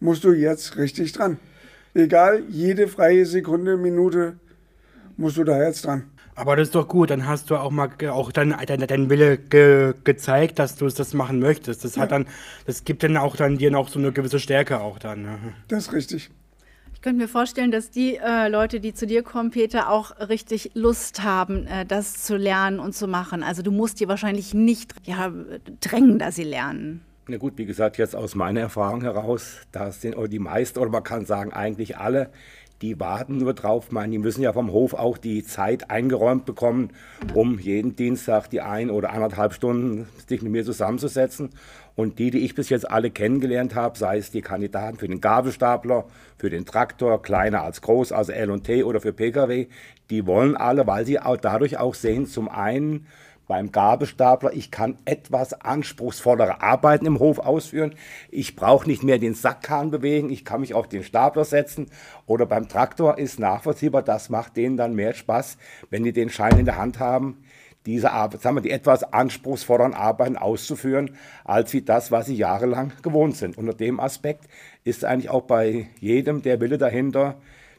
musst 0.00 0.24
du 0.24 0.32
jetzt 0.32 0.76
richtig 0.76 1.12
dran. 1.12 1.38
Egal, 1.94 2.42
jede 2.48 2.88
freie 2.88 3.24
Sekunde, 3.24 3.76
Minute 3.76 4.36
musst 5.16 5.36
du 5.36 5.44
da 5.44 5.62
jetzt 5.62 5.84
dran. 5.84 6.04
Aber 6.34 6.54
das 6.54 6.68
ist 6.68 6.74
doch 6.76 6.86
gut, 6.86 7.10
dann 7.10 7.26
hast 7.26 7.50
du 7.50 7.56
auch 7.56 7.72
mal 7.72 7.90
auch 8.10 8.30
dein, 8.30 8.54
dein, 8.64 8.86
dein 8.86 9.10
Wille 9.10 9.38
ge, 9.38 9.94
gezeigt, 10.04 10.60
dass 10.60 10.76
du 10.76 10.86
es 10.86 10.94
das 10.94 11.12
machen 11.12 11.40
möchtest. 11.40 11.84
Das 11.84 11.96
hat 11.96 12.12
dann, 12.12 12.26
das 12.64 12.84
gibt 12.84 13.02
dann 13.02 13.16
auch 13.16 13.34
dann 13.34 13.58
dir 13.58 13.72
noch 13.72 13.88
so 13.88 13.98
eine 13.98 14.12
gewisse 14.12 14.38
Stärke 14.38 14.78
auch 14.78 15.00
dann. 15.00 15.22
Ne? 15.22 15.38
Das 15.66 15.88
ist 15.88 15.92
richtig. 15.92 16.30
Könnte 17.08 17.22
mir 17.22 17.28
vorstellen, 17.28 17.70
dass 17.70 17.90
die 17.90 18.16
äh, 18.16 18.48
Leute, 18.48 18.80
die 18.80 18.92
zu 18.92 19.06
dir 19.06 19.22
kommen, 19.22 19.50
Peter, 19.50 19.88
auch 19.88 20.28
richtig 20.28 20.72
Lust 20.74 21.22
haben, 21.22 21.66
äh, 21.66 21.86
das 21.86 22.22
zu 22.22 22.36
lernen 22.36 22.80
und 22.80 22.94
zu 22.94 23.08
machen. 23.08 23.42
Also 23.42 23.62
du 23.62 23.70
musst 23.70 24.00
die 24.00 24.08
wahrscheinlich 24.08 24.52
nicht 24.52 24.92
ja, 25.04 25.32
drängen, 25.80 26.18
dass 26.18 26.34
sie 26.34 26.44
lernen. 26.44 27.00
Na 27.26 27.38
gut, 27.38 27.54
wie 27.56 27.64
gesagt, 27.64 27.96
jetzt 27.96 28.14
aus 28.14 28.34
meiner 28.34 28.60
Erfahrung 28.60 29.00
heraus, 29.00 29.56
da 29.72 29.90
sind 29.90 30.16
die 30.30 30.38
meisten, 30.38 30.78
oder 30.80 30.90
man 30.90 31.02
kann 31.02 31.24
sagen 31.24 31.50
eigentlich 31.54 31.96
alle, 31.96 32.28
die 32.82 33.00
warten 33.00 33.38
nur 33.38 33.54
drauf. 33.54 33.90
Man, 33.90 34.10
die 34.10 34.18
müssen 34.18 34.42
ja 34.42 34.52
vom 34.52 34.70
Hof 34.70 34.92
auch 34.92 35.16
die 35.16 35.42
Zeit 35.42 35.90
eingeräumt 35.90 36.44
bekommen, 36.44 36.90
um 37.32 37.58
jeden 37.58 37.96
Dienstag 37.96 38.50
die 38.50 38.60
ein 38.60 38.90
oder 38.90 39.14
anderthalb 39.14 39.54
Stunden 39.54 40.06
sich 40.26 40.42
mit 40.42 40.52
mir 40.52 40.64
zusammenzusetzen. 40.64 41.48
Und 41.98 42.20
die, 42.20 42.30
die 42.30 42.44
ich 42.44 42.54
bis 42.54 42.68
jetzt 42.68 42.88
alle 42.88 43.10
kennengelernt 43.10 43.74
habe, 43.74 43.98
sei 43.98 44.18
es 44.18 44.30
die 44.30 44.40
Kandidaten 44.40 44.98
für 44.98 45.08
den 45.08 45.20
Gabelstapler, 45.20 46.04
für 46.36 46.48
den 46.48 46.64
Traktor, 46.64 47.20
kleiner 47.20 47.64
als 47.64 47.82
groß, 47.82 48.12
also 48.12 48.30
L 48.30 48.52
und 48.52 48.62
T 48.62 48.84
oder 48.84 49.00
für 49.00 49.12
Pkw, 49.12 49.66
die 50.08 50.24
wollen 50.24 50.56
alle, 50.56 50.86
weil 50.86 51.04
sie 51.04 51.18
auch 51.18 51.36
dadurch 51.36 51.76
auch 51.78 51.96
sehen, 51.96 52.26
zum 52.26 52.48
einen, 52.48 53.08
beim 53.48 53.72
Gabelstapler, 53.72 54.52
ich 54.52 54.70
kann 54.70 54.98
etwas 55.06 55.54
anspruchsvollere 55.54 56.62
Arbeiten 56.62 57.06
im 57.06 57.18
Hof 57.18 57.40
ausführen. 57.40 57.94
Ich 58.30 58.54
brauche 58.54 58.86
nicht 58.86 59.02
mehr 59.02 59.18
den 59.18 59.34
Sackhahn 59.34 59.90
bewegen, 59.90 60.30
ich 60.30 60.44
kann 60.44 60.60
mich 60.60 60.74
auf 60.74 60.86
den 60.86 61.02
Stapler 61.02 61.44
setzen. 61.44 61.86
Oder 62.26 62.46
beim 62.46 62.68
Traktor 62.68 63.18
ist 63.18 63.40
nachvollziehbar, 63.40 64.02
das 64.02 64.28
macht 64.28 64.56
denen 64.56 64.76
dann 64.76 64.94
mehr 64.94 65.14
Spaß, 65.14 65.56
wenn 65.90 66.04
die 66.04 66.12
den 66.12 66.30
Schein 66.30 66.58
in 66.58 66.66
der 66.66 66.76
Hand 66.76 67.00
haben, 67.00 67.42
diese 67.88 68.12
Arbeit, 68.12 68.42
sagen 68.42 68.56
wir, 68.56 68.60
die 68.60 68.70
etwas 68.70 69.02
anspruchsvolleren 69.02 69.94
Arbeiten 69.94 70.36
auszuführen, 70.36 71.16
als 71.44 71.72
wie 71.72 71.80
das, 71.82 72.12
was 72.12 72.26
sie 72.26 72.36
jahrelang 72.36 72.92
gewohnt 73.02 73.36
sind. 73.36 73.56
Unter 73.56 73.72
dem 73.72 73.98
Aspekt 73.98 74.44
ist 74.84 75.04
eigentlich 75.04 75.30
auch 75.30 75.42
bei 75.42 75.88
jedem 75.98 76.42
der 76.42 76.60
Wille 76.60 76.78
dahinter, 76.78 77.36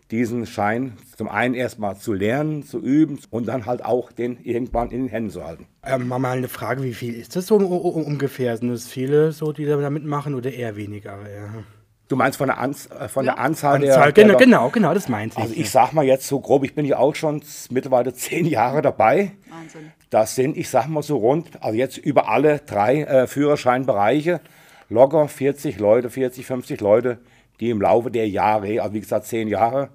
diesen 0.09 0.47
Schein 0.47 0.93
zum 1.15 1.29
einen 1.29 1.53
erstmal 1.53 1.95
zu 1.95 2.13
lernen, 2.13 2.63
zu 2.63 2.79
üben 2.79 3.19
und 3.29 3.47
dann 3.47 3.67
halt 3.67 3.85
auch 3.85 4.11
den 4.11 4.39
irgendwann 4.43 4.89
in 4.89 5.01
den 5.03 5.09
Händen 5.09 5.29
zu 5.29 5.45
halten. 5.45 5.67
Ähm, 5.85 6.07
mal 6.07 6.25
eine 6.25 6.47
Frage, 6.47 6.81
wie 6.81 6.95
viel 6.95 7.13
ist 7.13 7.35
das 7.35 7.45
so 7.45 7.57
ungefähr? 7.57 8.57
Sind 8.57 8.71
es 8.71 8.87
viele 8.87 9.31
so, 9.31 9.51
die 9.51 9.65
da 9.65 9.89
mitmachen 9.91 10.33
oder 10.33 10.51
eher 10.51 10.75
weniger? 10.75 11.19
Ja. 11.29 11.63
Du 12.09 12.15
meinst 12.15 12.39
von 12.39 12.47
der, 12.47 12.57
Anz 12.57 12.89
äh, 12.89 13.07
von 13.07 13.23
der 13.23 13.37
Anzahl 13.37 13.79
der... 13.79 13.93
Anzahl, 13.93 14.11
der 14.11 14.25
genau, 14.25 14.37
genau, 14.39 14.69
genau, 14.69 14.93
das 14.95 15.07
meinte 15.09 15.37
ich. 15.37 15.43
Also 15.43 15.53
ich 15.55 15.69
sag 15.69 15.93
mal 15.93 16.03
jetzt 16.03 16.27
so 16.27 16.39
grob, 16.39 16.63
ich 16.63 16.73
bin 16.73 16.83
ja 16.85 16.97
auch 16.97 17.13
schon 17.13 17.43
mittlerweile 17.69 18.13
zehn 18.15 18.45
Jahre 18.45 18.81
dabei. 18.81 19.33
Wahnsinn. 19.47 19.91
Das 20.09 20.33
sind, 20.33 20.57
ich 20.57 20.69
sag 20.69 20.87
mal 20.87 21.03
so 21.03 21.17
rund, 21.17 21.61
also 21.61 21.77
jetzt 21.77 21.97
über 21.97 22.27
alle 22.27 22.59
drei 22.65 23.03
äh, 23.03 23.27
Führerscheinbereiche, 23.27 24.41
locker 24.89 25.27
40 25.27 25.77
Leute, 25.77 26.09
40, 26.09 26.47
50 26.47 26.81
Leute, 26.81 27.19
die 27.59 27.69
im 27.69 27.79
Laufe 27.79 28.09
der 28.09 28.27
Jahre, 28.27 28.81
also 28.81 28.95
wie 28.95 29.01
gesagt 29.01 29.27
zehn 29.27 29.47
Jahre, 29.47 29.89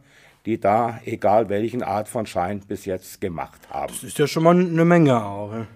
die 0.47 0.61
da, 0.61 1.00
egal 1.04 1.49
welchen 1.49 1.83
Art 1.83 2.09
von 2.09 2.26
Schein 2.26 2.61
bis 2.61 2.85
jetzt 2.85 3.21
gemacht 3.21 3.62
haben. 3.71 3.92
das 3.92 4.04
ist 4.04 4.18
ja 4.18 4.28
schon 4.28 4.44
mal 4.44 4.56
eine 4.56 4.85
Menge 4.85 5.21
auch. 5.21 5.52
ja. 5.52 5.66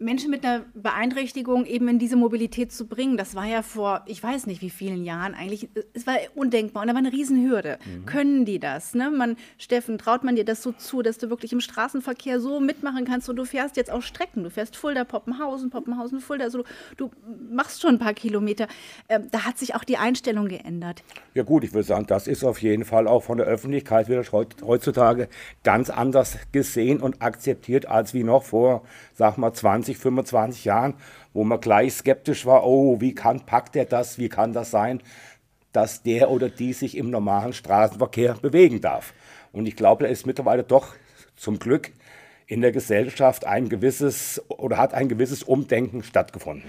Menschen 0.00 0.30
mit 0.30 0.44
einer 0.44 0.64
Beeinträchtigung 0.74 1.66
eben 1.66 1.86
in 1.88 1.98
diese 1.98 2.16
Mobilität 2.16 2.72
zu 2.72 2.86
bringen, 2.86 3.16
das 3.16 3.34
war 3.34 3.44
ja 3.44 3.62
vor, 3.62 4.02
ich 4.06 4.22
weiß 4.22 4.46
nicht 4.46 4.62
wie 4.62 4.70
vielen 4.70 5.04
Jahren 5.04 5.34
eigentlich, 5.34 5.68
es 5.92 6.06
war 6.06 6.16
undenkbar 6.34 6.82
und 6.82 6.88
da 6.88 6.94
war 6.94 6.98
eine 6.98 7.12
Riesenhürde. 7.12 7.78
Mhm. 7.84 8.06
Können 8.06 8.44
die 8.46 8.58
das? 8.58 8.94
Ne? 8.94 9.10
Man, 9.10 9.36
Steffen, 9.58 9.98
traut 9.98 10.24
man 10.24 10.36
dir 10.36 10.44
das 10.44 10.62
so 10.62 10.72
zu, 10.72 11.02
dass 11.02 11.18
du 11.18 11.28
wirklich 11.28 11.52
im 11.52 11.60
Straßenverkehr 11.60 12.40
so 12.40 12.60
mitmachen 12.60 13.04
kannst 13.04 13.28
und 13.28 13.36
du 13.36 13.44
fährst 13.44 13.76
jetzt 13.76 13.90
auch 13.90 14.02
Strecken, 14.02 14.42
du 14.42 14.50
fährst 14.50 14.74
Fulda, 14.74 15.04
Poppenhausen, 15.04 15.68
Poppenhausen, 15.70 16.20
Fulda, 16.20 16.44
also 16.44 16.64
du, 16.96 17.08
du 17.08 17.10
machst 17.50 17.82
schon 17.82 17.96
ein 17.96 17.98
paar 17.98 18.14
Kilometer. 18.14 18.68
Ähm, 19.08 19.28
da 19.30 19.44
hat 19.44 19.58
sich 19.58 19.74
auch 19.74 19.84
die 19.84 19.98
Einstellung 19.98 20.48
geändert. 20.48 21.02
Ja 21.34 21.42
gut, 21.42 21.62
ich 21.62 21.74
würde 21.74 21.86
sagen, 21.86 22.06
das 22.06 22.26
ist 22.26 22.42
auf 22.42 22.62
jeden 22.62 22.86
Fall 22.86 23.06
auch 23.06 23.22
von 23.22 23.36
der 23.36 23.46
Öffentlichkeit 23.46 24.08
wieder 24.08 24.24
heutzutage 24.62 25.28
ganz 25.62 25.90
anders 25.90 26.38
gesehen 26.52 27.00
und 27.00 27.20
akzeptiert 27.20 27.86
als 27.86 28.14
wie 28.14 28.24
noch 28.24 28.44
vor, 28.44 28.82
sag 29.14 29.36
mal, 29.36 29.52
20 29.52 29.89
20, 29.96 29.98
25 29.98 30.64
Jahren, 30.64 30.94
wo 31.32 31.44
man 31.44 31.60
gleich 31.60 31.94
skeptisch 31.94 32.46
war, 32.46 32.64
oh, 32.64 33.00
wie 33.00 33.14
kann, 33.14 33.40
packt 33.46 33.76
er 33.76 33.84
das, 33.84 34.18
wie 34.18 34.28
kann 34.28 34.52
das 34.52 34.70
sein, 34.70 35.00
dass 35.72 36.02
der 36.02 36.30
oder 36.30 36.48
die 36.48 36.72
sich 36.72 36.96
im 36.96 37.10
normalen 37.10 37.52
Straßenverkehr 37.52 38.34
bewegen 38.34 38.80
darf. 38.80 39.14
Und 39.52 39.66
ich 39.66 39.76
glaube, 39.76 40.04
da 40.04 40.10
ist 40.10 40.26
mittlerweile 40.26 40.64
doch 40.64 40.94
zum 41.36 41.58
Glück 41.58 41.92
in 42.46 42.60
der 42.60 42.72
Gesellschaft 42.72 43.46
ein 43.46 43.68
gewisses 43.68 44.42
oder 44.48 44.76
hat 44.76 44.92
ein 44.92 45.08
gewisses 45.08 45.44
Umdenken 45.44 46.02
stattgefunden. 46.02 46.68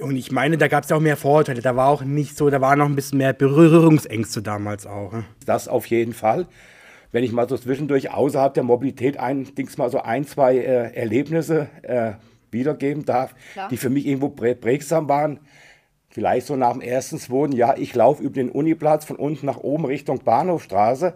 Und 0.00 0.16
ich 0.16 0.30
meine, 0.30 0.56
da 0.56 0.68
gab 0.68 0.84
es 0.84 0.90
ja 0.90 0.96
auch 0.96 1.00
mehr 1.00 1.16
Vorurteile. 1.16 1.60
Da 1.60 1.76
war 1.76 1.88
auch 1.88 2.02
nicht 2.02 2.36
so, 2.36 2.48
da 2.50 2.60
war 2.60 2.76
noch 2.76 2.86
ein 2.86 2.94
bisschen 2.94 3.18
mehr 3.18 3.32
Berührungsängste 3.32 4.42
damals 4.42 4.86
auch. 4.86 5.12
Ne? 5.12 5.24
Das 5.44 5.68
auf 5.68 5.86
jeden 5.86 6.14
Fall. 6.14 6.46
Wenn 7.10 7.24
ich 7.24 7.32
mal 7.32 7.48
so 7.48 7.58
zwischendurch 7.58 8.10
außerhalb 8.10 8.54
der 8.54 8.62
Mobilität 8.62 9.18
ein, 9.18 9.54
Dings 9.54 9.76
mal 9.76 9.90
so 9.90 10.00
ein, 10.00 10.24
zwei 10.24 10.56
äh, 10.56 10.94
Erlebnisse 10.94 11.68
äh, 11.82 12.12
wiedergeben 12.50 13.04
darf, 13.04 13.34
Klar. 13.52 13.68
die 13.68 13.76
für 13.76 13.90
mich 13.90 14.06
irgendwo 14.06 14.28
prägsam 14.28 15.08
waren. 15.08 15.40
Vielleicht 16.10 16.46
so 16.46 16.56
nach 16.56 16.72
dem 16.72 16.80
ersten, 16.80 17.18
zweiten 17.18 17.52
Jahr, 17.52 17.78
ich 17.78 17.94
laufe 17.94 18.22
über 18.22 18.34
den 18.34 18.50
Uniplatz 18.50 19.04
von 19.04 19.16
unten 19.16 19.46
nach 19.46 19.58
oben 19.58 19.84
Richtung 19.84 20.20
Bahnhofstraße, 20.24 21.14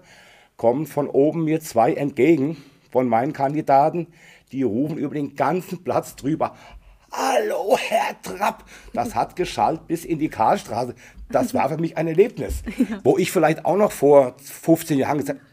kommen 0.56 0.86
von 0.86 1.08
oben 1.08 1.44
mir 1.44 1.60
zwei 1.60 1.94
entgegen 1.94 2.56
von 2.92 3.08
meinen 3.08 3.32
Kandidaten, 3.32 4.06
die 4.52 4.62
rufen 4.62 4.98
über 4.98 5.14
den 5.14 5.34
ganzen 5.34 5.82
Platz 5.82 6.14
drüber. 6.14 6.54
Hallo, 7.10 7.76
Herr 7.78 8.20
Trapp! 8.22 8.64
Das 8.92 9.14
hat 9.14 9.34
geschallt 9.36 9.86
bis 9.86 10.04
in 10.04 10.18
die 10.18 10.28
Karlstraße. 10.28 10.94
Das 11.30 11.54
war 11.54 11.68
für 11.68 11.78
mich 11.78 11.96
ein 11.96 12.06
Erlebnis, 12.06 12.62
ja. 12.78 13.00
wo 13.02 13.18
ich 13.18 13.32
vielleicht 13.32 13.64
auch 13.64 13.76
noch 13.76 13.92
vor 13.92 14.34
15 14.38 14.98
Jahren 14.98 15.18
gesagt 15.18 15.40
habe, 15.40 15.51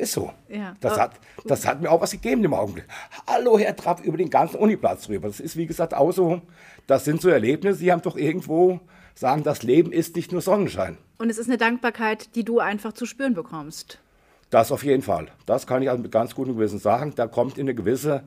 ist 0.00 0.12
so. 0.12 0.32
Ja. 0.48 0.74
Das, 0.80 0.98
hat, 0.98 1.12
das 1.44 1.66
hat 1.66 1.80
mir 1.80 1.90
auch 1.90 2.00
was 2.00 2.10
gegeben 2.10 2.42
im 2.44 2.54
Augenblick. 2.54 2.86
Hallo, 3.26 3.58
Herr 3.58 3.76
Trapp, 3.76 4.04
über 4.04 4.16
den 4.16 4.30
ganzen 4.30 4.56
Uniplatz 4.56 5.06
drüber. 5.06 5.28
Das 5.28 5.40
ist, 5.40 5.56
wie 5.56 5.66
gesagt, 5.66 5.94
auch 5.94 6.12
so, 6.12 6.42
das 6.86 7.04
sind 7.04 7.20
so 7.20 7.28
Erlebnisse, 7.28 7.80
die 7.80 7.92
haben 7.92 8.02
doch 8.02 8.16
irgendwo 8.16 8.80
sagen, 9.14 9.42
das 9.42 9.62
Leben 9.62 9.92
ist 9.92 10.16
nicht 10.16 10.32
nur 10.32 10.40
Sonnenschein. 10.40 10.98
Und 11.18 11.30
es 11.30 11.38
ist 11.38 11.48
eine 11.48 11.58
Dankbarkeit, 11.58 12.34
die 12.34 12.44
du 12.44 12.58
einfach 12.58 12.92
zu 12.92 13.06
spüren 13.06 13.34
bekommst. 13.34 14.00
Das 14.48 14.72
auf 14.72 14.82
jeden 14.82 15.02
Fall. 15.02 15.28
Das 15.46 15.66
kann 15.66 15.82
ich 15.82 15.90
also 15.90 16.02
mit 16.02 16.10
ganz 16.10 16.34
gutem 16.34 16.56
Gewissen 16.56 16.78
sagen. 16.78 17.12
Da 17.14 17.26
kommt 17.26 17.56
in 17.56 17.66
eine 17.66 17.74
gewisse, 17.74 18.24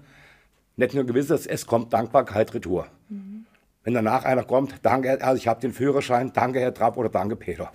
nicht 0.78 0.94
nur 0.94 1.02
eine 1.02 1.12
gewisse, 1.12 1.36
es 1.36 1.66
kommt 1.66 1.92
Dankbarkeit 1.92 2.54
retour. 2.54 2.88
Mhm. 3.10 3.46
Wenn 3.84 3.94
danach 3.94 4.24
einer 4.24 4.44
kommt, 4.44 4.76
danke, 4.84 5.22
also 5.22 5.36
ich 5.36 5.48
habe 5.48 5.60
den 5.60 5.74
Führerschein, 5.74 6.32
danke 6.34 6.60
Herr 6.60 6.74
Trapp 6.74 6.96
oder 6.96 7.10
danke 7.10 7.36
Peter. 7.36 7.72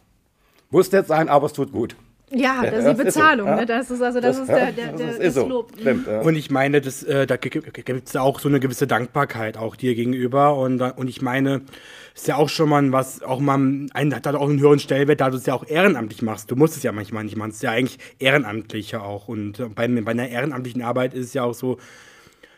Muss 0.70 0.90
nicht 0.90 1.06
sein, 1.06 1.28
aber 1.28 1.46
es 1.46 1.52
tut 1.52 1.72
gut. 1.72 1.96
Ja, 2.30 2.62
das 2.62 2.84
ist 2.84 2.98
die 2.98 3.04
Bezahlung. 3.04 3.54
Ne? 3.54 3.66
Das 3.66 3.90
ist 3.90 4.02
also 4.02 4.20
das, 4.20 4.36
das 4.36 4.48
ist 4.48 4.54
der, 4.54 4.72
der, 4.72 4.92
der 4.92 5.06
das, 5.06 5.16
ist 5.18 5.34
so. 5.34 5.48
Lob. 5.48 5.72
Stimmt, 5.78 6.06
ja. 6.06 6.20
Und 6.20 6.36
ich 6.36 6.50
meine, 6.50 6.80
das, 6.80 7.02
äh, 7.02 7.26
da 7.26 7.36
gibt 7.36 8.08
es 8.08 8.16
auch 8.16 8.40
so 8.40 8.48
eine 8.48 8.60
gewisse 8.60 8.86
Dankbarkeit 8.86 9.56
auch 9.56 9.76
dir 9.76 9.94
gegenüber. 9.94 10.56
Und, 10.56 10.80
und 10.80 11.08
ich 11.08 11.22
meine, 11.22 11.62
ist 12.14 12.28
ja 12.28 12.36
auch 12.36 12.48
schon 12.48 12.68
mal 12.68 12.92
was, 12.92 13.22
auch 13.22 13.40
mal, 13.40 13.58
ein, 13.92 14.14
hat 14.14 14.26
auch 14.26 14.48
einen 14.48 14.60
höheren 14.60 14.78
Stellwert, 14.78 15.20
da 15.20 15.30
du 15.30 15.36
es 15.36 15.46
ja 15.46 15.54
auch 15.54 15.66
ehrenamtlich 15.66 16.22
machst. 16.22 16.50
Du 16.50 16.56
musst 16.56 16.76
es 16.76 16.82
ja 16.82 16.92
manchmal 16.92 17.24
nicht 17.24 17.36
machen. 17.36 17.50
Es 17.50 17.56
ist 17.56 17.62
ja 17.62 17.70
eigentlich 17.70 17.98
ehrenamtlich 18.18 18.90
ja 18.90 19.00
auch. 19.00 19.28
Und 19.28 19.74
bei, 19.74 19.88
bei 19.88 20.10
einer 20.10 20.28
ehrenamtlichen 20.28 20.82
Arbeit 20.82 21.14
ist 21.14 21.26
es 21.26 21.34
ja 21.34 21.44
auch 21.44 21.54
so, 21.54 21.78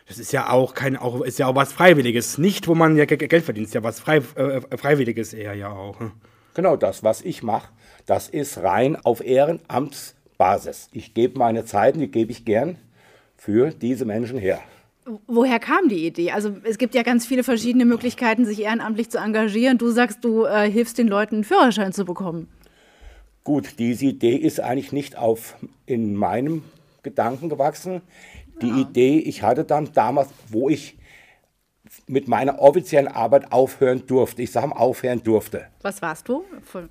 das 0.07 0.19
ist 0.19 0.33
ja 0.33 0.49
auch 0.49 0.73
kein, 0.73 0.97
auch, 0.97 1.21
ist 1.21 1.39
ja 1.39 1.47
auch 1.47 1.55
was 1.55 1.71
Freiwilliges. 1.71 2.37
Nicht, 2.37 2.67
wo 2.67 2.75
man 2.75 2.97
ja 2.97 3.05
Geld 3.05 3.45
verdient, 3.45 3.67
ist 3.67 3.73
ja 3.73 3.83
was 3.83 4.01
Frei, 4.01 4.17
äh, 4.35 4.61
Freiwilliges 4.77 5.33
eher 5.33 5.53
ja 5.53 5.69
auch. 5.69 6.01
Genau 6.53 6.75
das, 6.75 7.03
was 7.03 7.21
ich 7.21 7.43
mache 7.43 7.69
das 8.05 8.29
ist 8.29 8.57
rein 8.59 8.97
auf 8.97 9.23
Ehrenamtsbasis. 9.23 10.89
Ich 10.91 11.13
gebe 11.13 11.37
meine 11.37 11.65
Zeiten, 11.65 11.99
die 11.99 12.09
gebe 12.09 12.31
ich 12.31 12.45
gern 12.45 12.77
für 13.37 13.71
diese 13.71 14.05
Menschen 14.05 14.37
her. 14.37 14.59
Woher 15.27 15.59
kam 15.59 15.89
die 15.89 16.05
Idee? 16.05 16.31
Also 16.31 16.55
es 16.63 16.77
gibt 16.77 16.93
ja 16.93 17.01
ganz 17.01 17.25
viele 17.25 17.43
verschiedene 17.43 17.85
Möglichkeiten, 17.85 18.45
sich 18.45 18.61
ehrenamtlich 18.61 19.09
zu 19.09 19.17
engagieren. 19.17 19.77
Du 19.77 19.89
sagst, 19.89 20.23
du 20.23 20.45
äh, 20.45 20.69
hilfst 20.69 20.97
den 20.97 21.07
Leuten, 21.07 21.35
einen 21.35 21.43
Führerschein 21.43 21.91
zu 21.91 22.05
bekommen. 22.05 22.47
Gut, 23.43 23.79
diese 23.79 24.05
Idee 24.05 24.35
ist 24.35 24.59
eigentlich 24.59 24.91
nicht 24.91 25.17
auf 25.17 25.55
in 25.87 26.15
meinem 26.15 26.63
Gedanken 27.01 27.49
gewachsen. 27.49 28.01
Die 28.61 28.67
ja. 28.67 28.77
Idee, 28.77 29.17
ich 29.17 29.41
hatte 29.41 29.63
dann 29.63 29.89
damals, 29.93 30.29
wo 30.49 30.69
ich 30.69 30.97
mit 32.07 32.27
meiner 32.27 32.59
offiziellen 32.59 33.07
Arbeit 33.07 33.51
aufhören 33.51 34.05
durfte. 34.05 34.41
Ich 34.41 34.51
sage 34.51 34.75
aufhören 34.75 35.23
durfte. 35.23 35.67
Was 35.81 36.01
warst 36.01 36.27
du 36.27 36.43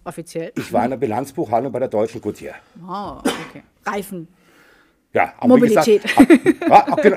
offiziell? 0.05 0.53
Ich 0.57 0.73
war 0.73 0.85
in 0.85 0.91
der 0.91 0.97
Bilanzbuchhandlung 0.99 1.73
bei 1.73 1.79
der 1.79 1.89
Deutschen 1.89 2.21
Gutier. 2.21 2.55
Oh, 2.87 3.19
okay. 3.19 3.63
Reifen. 3.87 4.29
Ja, 5.13 5.35
aber 5.39 5.49
Mobilität. 5.49 6.03
Gesagt, 6.03 6.71
ab, 6.71 6.93
ab, 6.93 7.03
genau, 7.03 7.17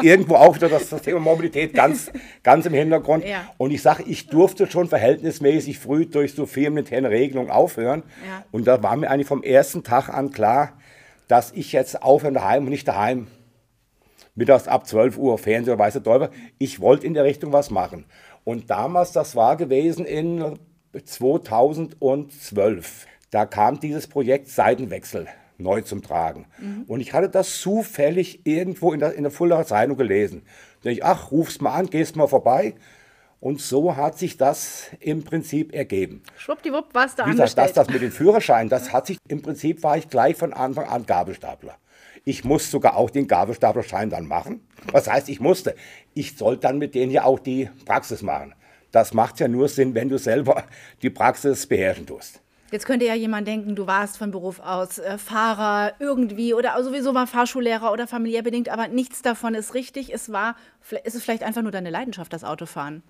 irgendwo 0.00 0.36
auch 0.36 0.56
wieder 0.56 0.70
das, 0.70 0.88
das, 0.88 1.02
Thema 1.02 1.20
Mobilität 1.20 1.74
ganz, 1.74 2.10
ganz 2.42 2.64
im 2.64 2.72
Hintergrund. 2.72 3.24
Ja. 3.24 3.52
Und 3.58 3.70
ich 3.70 3.82
sage, 3.82 4.02
ich 4.06 4.28
durfte 4.28 4.66
schon 4.66 4.88
verhältnismäßig 4.88 5.78
früh 5.78 6.06
durch 6.06 6.34
so 6.34 6.46
firmeninterne 6.46 7.10
Regelungen 7.10 7.50
aufhören. 7.50 8.02
Ja. 8.26 8.44
Und 8.50 8.66
da 8.66 8.82
war 8.82 8.96
mir 8.96 9.10
eigentlich 9.10 9.28
vom 9.28 9.42
ersten 9.42 9.84
Tag 9.84 10.08
an 10.08 10.30
klar, 10.30 10.72
dass 11.28 11.52
ich 11.52 11.72
jetzt 11.72 12.02
aufhören 12.02 12.34
daheim 12.34 12.64
und 12.64 12.70
nicht 12.70 12.88
daheim 12.88 13.26
mittags 14.34 14.68
ab 14.68 14.86
12 14.86 15.18
Uhr 15.18 15.38
Fernseher, 15.38 15.78
weiße 15.78 16.02
Teufel. 16.02 16.30
Ich 16.58 16.80
wollte 16.80 17.06
in 17.06 17.14
der 17.14 17.24
Richtung 17.24 17.52
was 17.52 17.70
machen. 17.70 18.06
Und 18.44 18.70
damals, 18.70 19.12
das 19.12 19.36
war 19.36 19.56
gewesen 19.56 20.04
in 20.04 20.58
2012, 21.04 23.06
da 23.30 23.46
kam 23.46 23.80
dieses 23.80 24.06
Projekt 24.06 24.48
Seitenwechsel 24.48 25.28
neu 25.58 25.80
zum 25.80 26.02
Tragen. 26.02 26.46
Mhm. 26.58 26.84
Und 26.86 27.00
ich 27.00 27.12
hatte 27.12 27.28
das 27.28 27.60
zufällig 27.60 28.46
irgendwo 28.46 28.92
in 28.92 29.00
der, 29.00 29.14
in 29.14 29.22
der 29.22 29.32
Fuldaer 29.32 29.66
Zeitung 29.66 29.96
gelesen. 29.96 30.42
Da 30.82 30.90
ich, 30.90 31.04
ach, 31.04 31.30
ruf's 31.30 31.60
mal 31.60 31.74
an, 31.74 31.90
gehst 31.90 32.16
mal 32.16 32.26
vorbei. 32.26 32.74
Und 33.40 33.60
so 33.60 33.96
hat 33.96 34.18
sich 34.18 34.38
das 34.38 34.86
im 35.00 35.22
Prinzip 35.22 35.74
ergeben. 35.74 36.22
Schwuppdiwupp 36.38 36.94
warst 36.94 37.18
du 37.18 37.26
Wie 37.26 37.32
gesagt, 37.32 37.58
das, 37.58 37.74
das 37.74 37.88
mit 37.88 38.00
dem 38.00 38.10
Führerschein, 38.10 38.70
das 38.70 38.92
hat 38.92 39.06
sich, 39.06 39.18
im 39.28 39.42
Prinzip 39.42 39.82
war 39.82 39.98
ich 39.98 40.08
gleich 40.08 40.36
von 40.36 40.54
Anfang 40.54 40.86
an 40.86 41.04
Gabelstapler. 41.04 41.76
Ich 42.26 42.42
muss 42.42 42.70
sogar 42.70 42.96
auch 42.96 43.10
den 43.10 43.28
Gabelstaplerschein 43.28 44.08
dann 44.08 44.26
machen. 44.26 44.66
Was 44.92 45.10
heißt, 45.10 45.28
ich 45.28 45.40
musste? 45.40 45.74
Ich 46.14 46.36
sollte 46.36 46.62
dann 46.62 46.78
mit 46.78 46.94
denen 46.94 47.12
ja 47.12 47.24
auch 47.24 47.38
die 47.38 47.68
Praxis 47.84 48.22
machen. 48.22 48.54
Das 48.92 49.12
macht 49.12 49.40
ja 49.40 49.48
nur 49.48 49.68
Sinn, 49.68 49.94
wenn 49.94 50.08
du 50.08 50.18
selber 50.18 50.64
die 51.02 51.10
Praxis 51.10 51.66
beherrschen 51.66 52.06
tust. 52.06 52.40
Jetzt 52.70 52.86
könnte 52.86 53.04
ja 53.04 53.14
jemand 53.14 53.46
denken, 53.46 53.76
du 53.76 53.86
warst 53.86 54.16
von 54.16 54.30
Beruf 54.30 54.58
aus 54.58 54.98
äh, 54.98 55.18
Fahrer 55.18 55.92
irgendwie 56.00 56.54
oder 56.54 56.82
sowieso 56.82 57.12
mal 57.12 57.26
Fahrschullehrer 57.26 57.92
oder 57.92 58.06
familiär 58.06 58.42
bedingt, 58.42 58.68
aber 58.68 58.88
nichts 58.88 59.20
davon 59.20 59.54
ist 59.54 59.74
richtig. 59.74 60.12
Es 60.12 60.32
war, 60.32 60.56
ist 61.04 61.14
es 61.14 61.22
vielleicht 61.22 61.42
einfach 61.42 61.62
nur 61.62 61.72
deine 61.72 61.90
Leidenschaft, 61.90 62.32
das 62.32 62.42
Autofahren? 62.42 63.02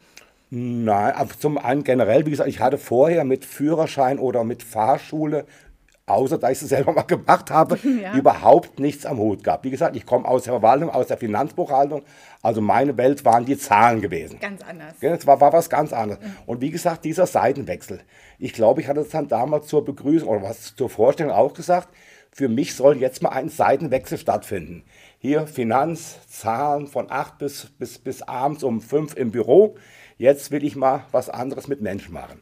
Nein, 0.50 1.14
zum 1.38 1.56
einen 1.56 1.84
generell, 1.84 2.26
wie 2.26 2.30
gesagt, 2.30 2.48
ich 2.48 2.60
hatte 2.60 2.78
vorher 2.78 3.24
mit 3.24 3.44
Führerschein 3.44 4.18
oder 4.18 4.44
mit 4.44 4.62
Fahrschule 4.62 5.46
außer 6.06 6.38
dass 6.38 6.52
ich 6.52 6.62
es 6.62 6.68
selber 6.68 6.92
mal 6.94 7.02
gemacht 7.02 7.50
habe, 7.50 7.78
ja. 8.02 8.14
überhaupt 8.14 8.78
nichts 8.78 9.06
am 9.06 9.18
Hut 9.18 9.44
gehabt. 9.44 9.64
Wie 9.64 9.70
gesagt, 9.70 9.96
ich 9.96 10.06
komme 10.06 10.26
aus 10.26 10.44
der 10.44 10.54
Verwaltung, 10.54 10.90
aus 10.90 11.06
der 11.06 11.16
Finanzbuchhaltung. 11.16 12.02
Also 12.42 12.60
meine 12.60 12.96
Welt 12.96 13.24
waren 13.24 13.44
die 13.44 13.56
Zahlen 13.56 14.00
gewesen. 14.00 14.38
Ganz 14.40 14.62
anders. 14.62 14.94
Es 15.00 15.26
war, 15.26 15.40
war 15.40 15.52
was 15.52 15.70
ganz 15.70 15.92
anderes. 15.92 16.22
Mhm. 16.22 16.36
Und 16.46 16.60
wie 16.60 16.70
gesagt, 16.70 17.04
dieser 17.04 17.26
Seitenwechsel. 17.26 18.00
Ich 18.38 18.52
glaube, 18.52 18.80
ich 18.80 18.88
hatte 18.88 19.00
es 19.00 19.10
dann 19.10 19.28
damals 19.28 19.66
zur 19.66 19.84
Begrüßung 19.84 20.28
oder 20.28 20.42
was 20.42 20.74
zur 20.74 20.90
Vorstellung 20.90 21.32
auch 21.32 21.54
gesagt. 21.54 21.88
Für 22.30 22.48
mich 22.48 22.74
soll 22.74 22.96
jetzt 22.96 23.22
mal 23.22 23.30
ein 23.30 23.48
Seitenwechsel 23.48 24.18
stattfinden. 24.18 24.84
Hier 25.18 25.46
Finanz, 25.46 26.18
Zahlen 26.26 26.88
von 26.88 27.10
8 27.10 27.38
bis, 27.38 27.66
bis, 27.78 27.98
bis 27.98 28.22
abends 28.22 28.64
um 28.64 28.80
5 28.80 29.14
im 29.14 29.30
Büro. 29.30 29.76
Jetzt 30.18 30.50
will 30.50 30.64
ich 30.64 30.74
mal 30.74 31.04
was 31.12 31.30
anderes 31.30 31.68
mit 31.68 31.80
Menschen 31.80 32.12
machen. 32.12 32.40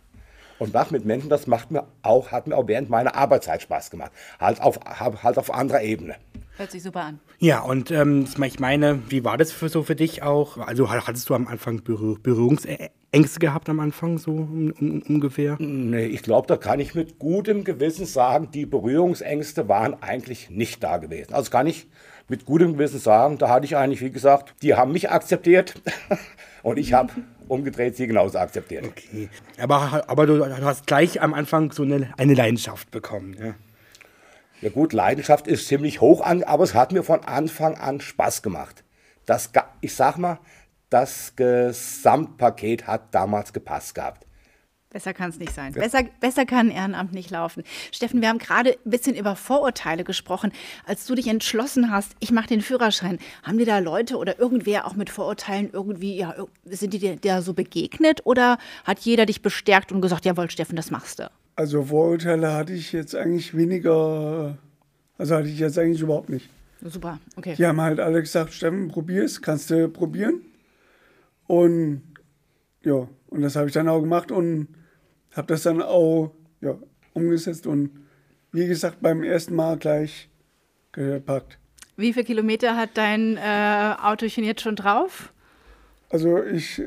Und 0.63 0.73
mache 0.73 0.93
mit 0.93 1.05
Menschen, 1.05 1.29
das 1.29 1.47
macht 1.47 1.71
mir 1.71 1.85
auch, 2.03 2.31
hat 2.31 2.47
mir 2.47 2.57
auch 2.57 2.69
während 2.69 2.89
meiner 2.89 3.17
Arbeitszeit 3.17 3.63
Spaß 3.63 3.91
gemacht. 3.91 4.13
Halt 4.39 4.61
auf, 4.61 4.79
halt 4.85 5.39
auf 5.39 5.53
anderer 5.53 5.83
Ebene. 5.83 6.15
Hört 6.57 6.71
sich 6.71 6.83
super 6.83 7.01
an. 7.01 7.21
Ja, 7.39 7.61
und 7.61 7.91
ähm, 7.91 8.27
ich 8.45 8.61
meine, 8.61 9.01
wie 9.11 9.25
war 9.25 9.37
das 9.37 9.51
für, 9.51 9.69
so 9.69 9.83
für 9.83 9.97
dich 9.97 10.23
auch? 10.23 10.59
Also 10.59 10.91
hattest 10.91 11.29
du 11.29 11.35
am 11.35 11.49
Anfang 11.49 11.83
Berühr 11.83 12.19
Berührungsängste 12.23 13.41
gehabt 13.41 13.69
am 13.69 13.81
Anfang 13.81 14.19
so 14.19 14.31
um, 14.31 14.73
um, 14.79 15.03
ungefähr? 15.03 15.57
Nee, 15.59 16.07
ich 16.07 16.23
glaube, 16.23 16.47
da 16.47 16.57
kann 16.57 16.79
ich 16.79 16.95
mit 16.95 17.19
gutem 17.19 17.65
Gewissen 17.65 18.07
sagen, 18.07 18.51
die 18.53 18.67
Berührungsängste 18.67 19.69
waren 19.69 20.01
eigentlich 20.03 20.51
nicht 20.51 20.85
da 20.85 20.99
gewesen. 20.99 21.35
Also 21.35 21.51
kann 21.51 21.67
ich 21.67 21.89
mit 22.29 22.45
gutem 22.45 22.75
Gewissen 22.75 23.01
sagen, 23.01 23.39
da 23.39 23.49
hatte 23.49 23.65
ich 23.65 23.77
eigentlich, 23.77 24.01
wie 24.01 24.11
gesagt, 24.11 24.55
die 24.63 24.75
haben 24.75 24.93
mich 24.93 25.11
akzeptiert 25.11 25.75
und 26.63 26.79
ich 26.79 26.93
habe 26.93 27.13
umgedreht 27.49 27.97
sie 27.97 28.07
genauso 28.07 28.39
akzeptiert. 28.39 28.85
Okay. 28.85 29.29
Aber, 29.59 30.05
aber 30.09 30.27
du 30.27 30.65
hast 30.65 30.87
gleich 30.87 31.21
am 31.21 31.35
Anfang 31.35 31.73
so 31.73 31.83
eine, 31.83 32.13
eine 32.17 32.35
Leidenschaft 32.35 32.91
bekommen. 32.91 33.37
Ja. 33.39 33.55
ja 34.61 34.71
gut, 34.71 34.93
Leidenschaft 34.93 35.47
ist 35.47 35.69
ziemlich 35.69 36.01
hoch, 36.01 36.21
an, 36.21 36.43
aber 36.43 36.65
es 36.65 36.75
hat 36.75 36.93
mir 36.93 37.03
von 37.03 37.21
Anfang 37.25 37.77
an 37.77 38.01
Spaß 38.01 38.43
gemacht. 38.43 38.85
Das, 39.27 39.51
ich 39.81 39.95
sag 39.95 40.17
mal, 40.19 40.39
das 40.91 41.35
Gesamtpaket 41.37 42.87
hat 42.87 43.15
damals 43.15 43.53
gepasst 43.53 43.95
gehabt. 43.95 44.27
Besser 44.93 45.15
kann 45.15 45.31
es 45.31 45.39
nicht 45.39 45.55
sein. 45.55 45.73
Besser, 45.73 46.05
besser 46.21 46.45
kann 46.45 46.71
Ehrenamt 46.71 47.15
nicht 47.15 47.31
laufen. 47.31 47.65
Steffen, 47.93 48.21
wir 48.21 48.29
haben 48.29 48.39
gerade 48.39 48.77
ein 48.85 48.91
bisschen 48.91 49.17
über 49.17 49.37
Vorurteile 49.37 50.05
gesprochen. 50.05 50.53
Als 50.85 51.07
du 51.07 51.15
dich 51.15 51.29
entschlossen 51.29 51.91
hast, 51.91 52.13
ich 52.21 52.31
mache 52.31 52.49
den 52.49 52.61
Führerschein, 52.61 53.19
haben 53.43 53.57
dir 53.57 53.65
da 53.65 53.79
Leute 53.79 54.19
oder 54.19 54.39
irgendwer 54.39 54.87
auch 54.87 54.95
mit 54.95 55.09
Vorurteilen 55.09 55.71
irgendwie, 55.73 56.19
ja, 56.19 56.35
sind 56.67 56.93
die 56.93 56.99
dir 56.99 57.17
da 57.17 57.41
so 57.41 57.55
begegnet 57.55 58.21
oder 58.25 58.59
hat 58.85 58.99
jeder 59.01 59.25
dich 59.25 59.41
bestärkt 59.41 59.93
und 59.93 60.03
gesagt, 60.03 60.27
jawohl, 60.27 60.51
Steffen, 60.51 60.77
das 60.77 60.91
machst 60.91 61.21
du? 61.21 61.31
Also 61.57 61.85
Vorurteile 61.85 62.53
hatte 62.53 62.75
ich 62.75 62.93
jetzt 62.93 63.15
eigentlich 63.15 63.57
weniger, 63.57 64.59
also 65.17 65.37
hatte 65.37 65.49
ich 65.49 65.59
jetzt 65.59 65.79
eigentlich 65.79 66.03
überhaupt 66.03 66.29
nicht. 66.29 66.51
Super, 66.83 67.19
okay. 67.37 67.55
Die 67.57 67.65
haben 67.65 67.81
halt 67.81 67.99
alle 67.99 68.21
gesagt, 68.21 68.53
Steffen, 68.53 68.89
probier 68.89 69.25
es, 69.25 69.41
kannst 69.41 69.71
du 69.71 69.89
probieren. 69.89 70.43
Und 71.47 72.03
ja, 72.85 73.09
und 73.29 73.41
das 73.41 73.57
habe 73.57 73.69
ich 73.69 73.73
dann 73.73 73.89
auch 73.89 74.01
gemacht 74.01 74.31
und 74.31 74.69
habe 75.37 75.49
das 75.49 75.63
dann 75.63 75.83
auch 75.83 76.33
ja, 76.61 76.77
umgesetzt 77.15 77.67
und 77.67 77.91
wie 78.53 78.67
gesagt 78.67 79.01
beim 79.01 79.23
ersten 79.23 79.55
Mal 79.55 79.79
gleich 79.79 80.29
gepackt. 80.93 81.59
Wie 81.97 82.13
viele 82.13 82.25
Kilometer 82.25 82.77
hat 82.77 82.91
dein 82.95 83.37
äh, 83.37 83.95
Autochen 84.03 84.45
jetzt 84.45 84.63
schon 84.63 84.77
drauf? 84.77 85.33
Also 86.11 86.43
ich 86.43 86.83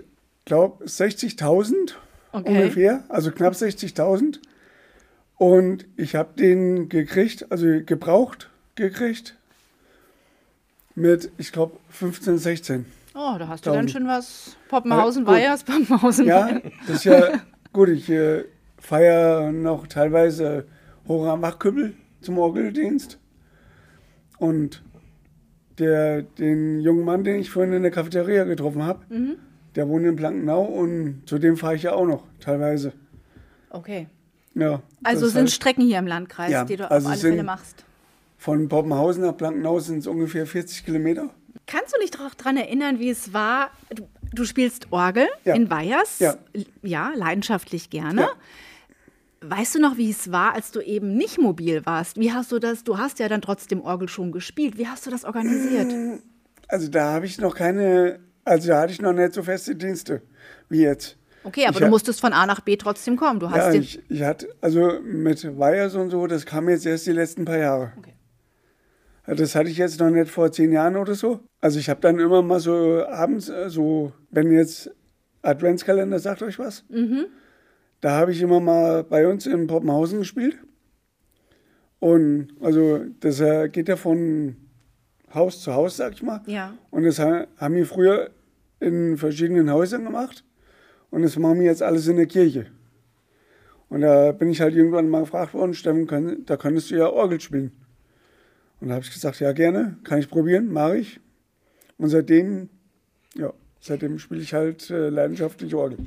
glaube 0.45 0.85
60.000 0.85 1.93
okay. 2.31 2.49
ungefähr, 2.49 3.03
also 3.09 3.31
knapp 3.31 3.53
60.000. 3.53 4.39
Und 5.37 5.85
ich 5.97 6.15
habe 6.15 6.33
den 6.37 6.87
gekriegt, 6.89 7.51
also 7.51 7.65
gebraucht 7.85 8.49
gekriegt 8.75 9.35
mit, 10.95 11.31
ich 11.37 11.51
glaube, 11.51 11.77
15, 11.89 12.37
16. 12.37 12.85
Oh, 13.13 13.35
da 13.37 13.47
hast 13.47 13.65
du 13.65 13.71
dann 13.71 13.87
schon 13.89 14.07
was. 14.07 14.57
Poppenhausen, 14.69 15.25
Weyers, 15.25 15.63
Poppenhausen. 15.63 16.25
Ja, 16.25 16.61
das 16.87 16.97
ist 16.97 17.03
ja 17.05 17.41
Gut, 17.75 17.89
ich 17.89 18.09
äh, 18.09 18.45
feiere 18.77 19.51
noch 19.51 19.87
teilweise 19.87 20.65
hoch 21.09 21.27
am 21.27 21.41
Wachküppel 21.41 21.93
zum 22.21 22.37
Orgeldienst. 22.37 23.19
Und 24.37 24.81
der, 25.77 26.21
den 26.21 26.79
jungen 26.79 27.03
Mann, 27.03 27.25
den 27.25 27.41
ich 27.41 27.49
vorhin 27.49 27.73
in 27.73 27.81
der 27.81 27.91
Cafeteria 27.91 28.45
getroffen 28.45 28.83
habe, 28.83 29.03
mhm. 29.09 29.35
der 29.75 29.89
wohnt 29.89 30.05
in 30.05 30.15
Blankenau 30.15 30.63
und 30.63 31.23
zu 31.25 31.37
dem 31.37 31.57
fahre 31.57 31.75
ich 31.75 31.83
ja 31.83 31.91
auch 31.91 32.05
noch 32.05 32.23
teilweise. 32.39 32.93
Okay. 33.71 34.07
Ja. 34.53 34.81
Also 35.03 35.27
sind 35.27 35.47
heißt, 35.47 35.55
Strecken 35.55 35.85
hier 35.85 35.99
im 35.99 36.07
Landkreis, 36.07 36.51
ja, 36.51 36.63
die 36.63 36.77
du 36.77 36.89
also 36.89 37.07
auf 37.07 37.11
alle 37.11 37.21
Fälle 37.21 37.43
machst. 37.43 37.83
Von 38.37 38.69
Poppenhausen 38.69 39.21
nach 39.21 39.33
Blankenau 39.33 39.81
sind 39.81 39.97
es 39.97 40.07
ungefähr 40.07 40.47
40 40.47 40.85
Kilometer. 40.85 41.29
Kannst 41.67 41.93
du 41.93 41.99
dich 41.99 42.11
daran 42.11 42.55
erinnern, 42.55 42.99
wie 42.99 43.09
es 43.09 43.33
war? 43.33 43.71
Du, 43.93 44.07
du 44.35 44.45
spielst 44.45 44.91
Orgel 44.91 45.27
ja. 45.43 45.55
in 45.55 45.69
Weyers. 45.69 46.19
Ja. 46.19 46.37
ja, 46.81 47.11
leidenschaftlich 47.15 47.89
gerne. 47.89 48.21
Ja. 48.21 48.31
Weißt 49.41 49.75
du 49.75 49.79
noch, 49.79 49.97
wie 49.97 50.09
es 50.09 50.31
war, 50.31 50.53
als 50.53 50.71
du 50.71 50.81
eben 50.81 51.15
nicht 51.15 51.39
mobil 51.39 51.85
warst? 51.85 52.17
Wie 52.17 52.31
hast 52.31 52.51
du 52.51 52.59
das? 52.59 52.83
Du 52.83 52.97
hast 52.97 53.19
ja 53.19 53.27
dann 53.27 53.41
trotzdem 53.41 53.81
Orgel 53.81 54.07
schon 54.07 54.31
gespielt. 54.31 54.77
Wie 54.77 54.87
hast 54.87 55.05
du 55.05 55.11
das 55.11 55.23
organisiert? 55.23 55.93
Also 56.67 56.87
da 56.87 57.13
habe 57.13 57.27
ich 57.27 57.39
noch 57.39 57.55
keine, 57.55 58.19
also 58.43 58.69
da 58.69 58.81
hatte 58.81 58.93
ich 58.93 59.01
noch 59.01 59.13
nicht 59.13 59.33
so 59.33 59.43
feste 59.43 59.75
Dienste 59.75 60.21
wie 60.69 60.81
jetzt. 60.81 61.17
Okay, 61.43 61.67
aber 61.67 61.77
ich 61.77 61.83
du 61.83 61.89
musstest 61.89 62.21
von 62.21 62.33
A 62.33 62.47
nach 62.47 62.61
B 62.61 62.75
trotzdem 62.75 63.17
kommen. 63.17 63.39
Du 63.39 63.51
hast 63.51 63.73
ja, 63.73 63.79
ich, 63.79 64.01
ich 64.09 64.23
hatte, 64.23 64.47
also 64.61 64.99
mit 65.03 65.43
Weyers 65.59 65.93
und 65.93 66.09
so, 66.09 66.25
das 66.25 66.47
kam 66.47 66.67
jetzt 66.69 66.87
erst 66.87 67.05
die 67.05 67.11
letzten 67.11 67.45
paar 67.45 67.57
Jahre. 67.57 67.93
Okay. 67.99 68.14
Das 69.27 69.55
hatte 69.55 69.69
ich 69.69 69.77
jetzt 69.77 69.99
noch 69.99 70.09
nicht 70.09 70.29
vor 70.29 70.51
zehn 70.51 70.71
Jahren 70.71 70.95
oder 70.95 71.15
so. 71.15 71.39
Also 71.59 71.79
ich 71.79 71.89
habe 71.89 72.01
dann 72.01 72.19
immer 72.19 72.41
mal 72.41 72.59
so 72.59 73.05
abends, 73.05 73.49
äh, 73.49 73.69
so 73.69 74.13
wenn 74.29 74.51
jetzt 74.51 74.91
Adventskalender 75.41 76.19
sagt 76.19 76.41
euch 76.41 76.59
was, 76.59 76.85
mhm. 76.89 77.25
da 78.01 78.11
habe 78.11 78.31
ich 78.31 78.41
immer 78.41 78.59
mal 78.59 79.03
bei 79.03 79.27
uns 79.27 79.45
in 79.45 79.67
Poppenhausen 79.67 80.19
gespielt. 80.19 80.57
Und 81.99 82.49
also 82.61 83.01
das 83.19 83.39
äh, 83.39 83.69
geht 83.69 83.89
ja 83.89 83.95
von 83.95 84.57
Haus 85.33 85.61
zu 85.61 85.73
Haus, 85.73 85.97
sag 85.97 86.13
ich 86.13 86.23
mal. 86.23 86.41
Ja. 86.45 86.73
Und 86.91 87.03
das 87.03 87.19
haben 87.19 87.75
wir 87.75 87.85
früher 87.85 88.29
in 88.79 89.17
verschiedenen 89.17 89.71
Häusern 89.71 90.03
gemacht. 90.03 90.43
Und 91.09 91.23
das 91.23 91.37
machen 91.37 91.59
wir 91.59 91.65
jetzt 91.65 91.81
alles 91.81 92.07
in 92.07 92.17
der 92.17 92.27
Kirche. 92.27 92.67
Und 93.89 94.01
da 94.01 94.31
bin 94.31 94.49
ich 94.49 94.61
halt 94.61 94.75
irgendwann 94.75 95.09
mal 95.09 95.21
gefragt 95.21 95.53
worden, 95.53 95.73
Steffen, 95.73 96.45
da 96.45 96.57
könntest 96.57 96.91
du 96.91 96.95
ja 96.95 97.07
Orgel 97.07 97.39
spielen. 97.39 97.71
Und 98.85 98.89
da 98.89 98.95
habe 98.97 99.05
ich 99.05 99.11
gesagt, 99.11 99.39
ja 99.39 99.51
gerne, 99.51 99.97
kann 100.03 100.19
ich 100.19 100.29
probieren, 100.29 100.71
mache 100.71 100.99
ich. 100.99 101.19
Und 101.97 102.09
seitdem, 102.09 102.69
ja, 103.33 103.51
seitdem 103.79 104.19
spiele 104.19 104.43
ich 104.43 104.53
halt 104.53 104.91
äh, 104.91 105.09
leidenschaftlich 105.09 105.73
Orgel. 105.73 105.97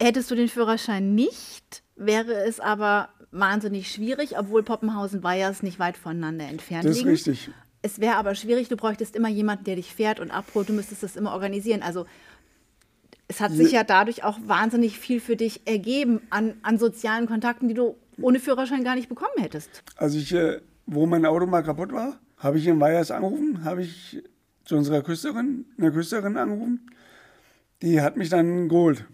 Hättest 0.00 0.30
du 0.30 0.34
den 0.34 0.48
Führerschein 0.48 1.14
nicht, 1.14 1.82
wäre 1.94 2.32
es 2.32 2.58
aber 2.58 3.10
wahnsinnig 3.32 3.92
schwierig, 3.92 4.38
obwohl 4.38 4.62
Poppenhausen 4.62 5.22
Weyers 5.22 5.62
nicht 5.62 5.78
weit 5.78 5.98
voneinander 5.98 6.46
entfernt 6.46 6.84
liegen. 6.84 6.94
Das 6.94 7.20
ist 7.20 7.28
richtig. 7.28 7.50
Es 7.82 8.00
wäre 8.00 8.14
aber 8.14 8.34
schwierig, 8.34 8.70
du 8.70 8.76
bräuchtest 8.78 9.14
immer 9.14 9.28
jemanden, 9.28 9.64
der 9.64 9.76
dich 9.76 9.92
fährt 9.92 10.18
und 10.18 10.30
abholt, 10.30 10.70
du 10.70 10.72
müsstest 10.72 11.02
das 11.02 11.16
immer 11.16 11.32
organisieren. 11.32 11.82
Also 11.82 12.06
es 13.28 13.42
hat 13.42 13.52
sich 13.52 13.72
ja 13.72 13.84
dadurch 13.84 14.24
auch 14.24 14.38
wahnsinnig 14.46 14.98
viel 14.98 15.20
für 15.20 15.36
dich 15.36 15.66
ergeben 15.66 16.22
an, 16.30 16.54
an 16.62 16.78
sozialen 16.78 17.26
Kontakten, 17.26 17.68
die 17.68 17.74
du 17.74 17.94
ohne 18.22 18.40
Führerschein 18.40 18.84
gar 18.84 18.94
nicht 18.94 19.10
bekommen 19.10 19.36
hättest. 19.36 19.82
Also 19.96 20.16
ich 20.16 20.32
äh, 20.32 20.60
wo 20.86 21.06
mein 21.06 21.26
Auto 21.26 21.46
mal 21.46 21.62
kaputt 21.62 21.92
war, 21.92 22.18
habe 22.38 22.58
ich 22.58 22.66
in 22.66 22.80
Weyers 22.80 23.10
angerufen, 23.10 23.64
habe 23.64 23.82
ich 23.82 24.22
zu 24.64 24.76
unserer 24.76 25.02
Küsterin, 25.02 25.66
einer 25.78 25.90
Küsterin 25.90 26.36
angerufen. 26.36 26.90
Die 27.82 28.00
hat 28.00 28.16
mich 28.16 28.28
dann 28.28 28.68
geholt. 28.68 29.04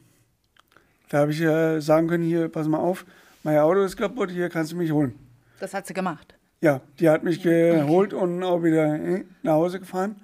Da 1.09 1.19
habe 1.19 1.33
ich 1.33 1.41
äh, 1.41 1.81
sagen 1.81 2.09
können, 2.09 2.25
hier, 2.25 2.49
pass 2.49 2.69
mal 2.69 2.79
auf, 2.79 3.05
mein 3.43 3.59
Auto 3.59 3.83
ist 3.83 3.97
kaputt, 3.97 4.31
hier 4.31 4.49
kannst 4.49 4.73
du 4.73 4.77
mich 4.77 4.93
holen. 4.93 5.15
Das 5.61 5.75
hat 5.75 5.87
sie 5.87 5.95
gemacht? 5.95 6.35
Ja, 6.61 6.81
die 7.01 7.09
hat 7.11 7.25
mich 7.25 7.43
geholt 7.43 8.15
okay. 8.15 8.23
und 8.23 8.43
auch 8.43 8.63
wieder 8.63 8.95
äh, 8.95 9.25
nach 9.43 9.55
Hause 9.55 9.81
gefahren. 9.81 10.17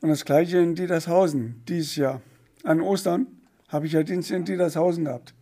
Und 0.00 0.08
das 0.08 0.24
gleiche 0.24 0.58
in 0.58 0.74
Dietershausen 0.74 1.62
dieses 1.68 1.96
Jahr. 1.96 2.20
An 2.64 2.80
Ostern 2.80 3.26
habe 3.68 3.86
ich 3.86 3.92
ja 3.92 4.02
Dienst 4.02 4.30
in 4.32 4.44
Dietershausen 4.44 5.04
gehabt. 5.04 5.34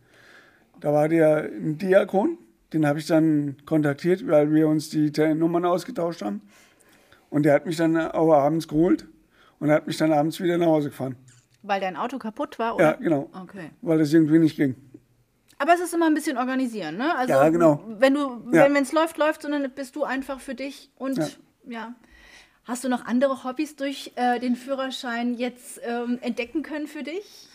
Da 0.81 0.93
war 0.93 1.09
der 1.09 1.45
ein 1.45 1.79
Diakon, 1.79 2.39
den 2.73 2.87
habe 2.87 2.99
ich 2.99 3.07
dann 3.07 3.57
kontaktiert, 3.67 4.27
weil 4.27 4.53
wir 4.53 4.69
uns 4.69 4.91
die 4.91 5.11
Nummern 5.35 5.65
ausgetauscht 5.65 6.23
haben. 6.23 6.43
Und 7.29 7.45
der 7.45 7.55
hat 7.55 7.67
mich 7.67 7.77
dann 7.77 7.97
auch 7.97 8.33
abends 8.33 8.69
geholt 8.69 9.07
und 9.59 9.71
hat 9.71 9.87
mich 9.87 9.97
dann 9.97 10.13
abends 10.13 10.41
wieder 10.41 10.59
nach 10.59 10.67
Hause 10.67 10.91
gefahren. 10.91 11.17
Weil 11.63 11.81
dein 11.81 11.97
Auto 11.97 12.19
kaputt 12.19 12.59
war? 12.59 12.77
Oder? 12.77 12.85
Ja, 12.85 12.93
genau. 12.93 13.31
Okay. 13.43 13.71
Weil 13.83 13.99
das 13.99 14.13
irgendwie 14.13 14.39
nicht 14.39 14.57
ging. 14.57 14.75
Aber 15.59 15.75
es 15.75 15.81
ist 15.81 15.93
immer 15.93 16.07
ein 16.07 16.15
bisschen 16.15 16.39
organisieren, 16.39 16.97
ne? 16.97 17.15
Also, 17.15 17.35
ja, 17.35 17.49
genau. 17.51 17.85
Wenn 17.99 18.15
du, 18.15 18.43
ja. 18.51 18.73
wenn 18.73 18.83
es 18.83 18.93
läuft, 18.93 19.19
läuft, 19.19 19.43
sondern 19.43 19.71
bist 19.71 19.95
du 19.95 20.05
einfach 20.05 20.41
für 20.41 20.55
dich 20.55 20.91
und 20.97 21.19
ja. 21.19 21.29
ja. 21.69 21.95
Hast 22.65 22.85
du 22.85 22.89
noch 22.89 23.05
andere 23.05 23.45
Hobbys 23.45 23.77
durch 23.77 24.13
äh, 24.17 24.39
den 24.39 24.55
Führerschein 24.55 25.35
jetzt 25.35 25.81
ähm, 25.83 26.19
entdecken 26.23 26.63
können 26.63 26.87
für 26.87 27.03
dich? 27.03 27.49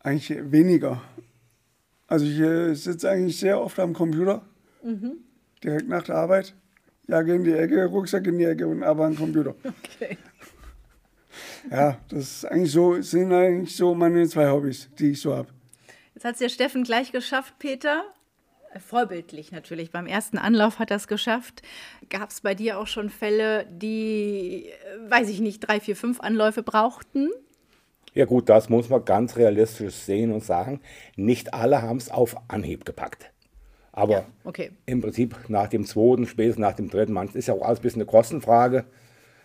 Eigentlich 0.00 0.50
weniger. 0.50 1.00
Also 2.14 2.26
ich 2.26 2.38
äh, 2.38 2.74
sitze 2.74 3.10
eigentlich 3.10 3.40
sehr 3.40 3.60
oft 3.60 3.76
am 3.80 3.92
Computer, 3.92 4.40
mhm. 4.84 5.16
direkt 5.64 5.88
nach 5.88 6.04
der 6.04 6.14
Arbeit. 6.14 6.54
Jage 7.08 7.34
in 7.34 7.42
die 7.42 7.52
Ecke, 7.52 7.86
Rucksack 7.86 8.24
in 8.28 8.38
die 8.38 8.44
Ecke 8.44 8.68
und 8.68 8.84
aber 8.84 9.06
am 9.06 9.16
Computer. 9.16 9.56
Okay. 9.64 10.16
Ja, 11.68 11.98
das 12.08 12.20
ist 12.20 12.44
eigentlich 12.44 12.70
so, 12.70 13.02
sind 13.02 13.32
eigentlich 13.32 13.74
so 13.74 13.96
meine 13.96 14.28
zwei 14.28 14.48
Hobbys, 14.48 14.88
die 14.96 15.10
ich 15.10 15.20
so 15.20 15.34
habe. 15.34 15.48
Jetzt 16.14 16.24
hat 16.24 16.34
es 16.34 16.40
ja 16.40 16.48
Steffen 16.48 16.84
gleich 16.84 17.10
geschafft, 17.10 17.54
Peter. 17.58 18.04
Vorbildlich 18.78 19.50
natürlich. 19.50 19.90
Beim 19.90 20.06
ersten 20.06 20.38
Anlauf 20.38 20.78
hat 20.78 20.92
er 20.92 20.98
es 20.98 21.08
geschafft. 21.08 21.62
Gab 22.10 22.30
es 22.30 22.42
bei 22.42 22.54
dir 22.54 22.78
auch 22.78 22.86
schon 22.86 23.10
Fälle, 23.10 23.66
die, 23.68 24.68
äh, 24.68 25.10
weiß 25.10 25.28
ich 25.30 25.40
nicht, 25.40 25.66
drei, 25.66 25.80
vier, 25.80 25.96
fünf 25.96 26.20
Anläufe 26.20 26.62
brauchten? 26.62 27.30
Ja 28.14 28.24
gut, 28.24 28.48
das 28.48 28.68
muss 28.68 28.88
man 28.88 29.04
ganz 29.04 29.36
realistisch 29.36 29.94
sehen 29.94 30.32
und 30.32 30.44
sagen. 30.44 30.80
Nicht 31.16 31.52
alle 31.52 31.82
haben 31.82 31.98
es 31.98 32.10
auf 32.10 32.36
Anhieb 32.48 32.84
gepackt. 32.84 33.30
Aber 33.92 34.24
Okay. 34.44 34.72
im 34.86 35.00
Prinzip 35.00 35.36
nach 35.48 35.68
dem 35.68 35.84
zweiten, 35.84 36.26
spätestens 36.26 36.60
nach 36.60 36.74
dem 36.74 36.90
dritten, 36.90 37.12
man 37.12 37.28
ist 37.28 37.46
ja 37.48 37.54
auch 37.54 37.62
alles 37.62 37.78
ein 37.78 37.82
bisschen 37.82 38.02
eine 38.02 38.10
Kostenfrage. 38.10 38.84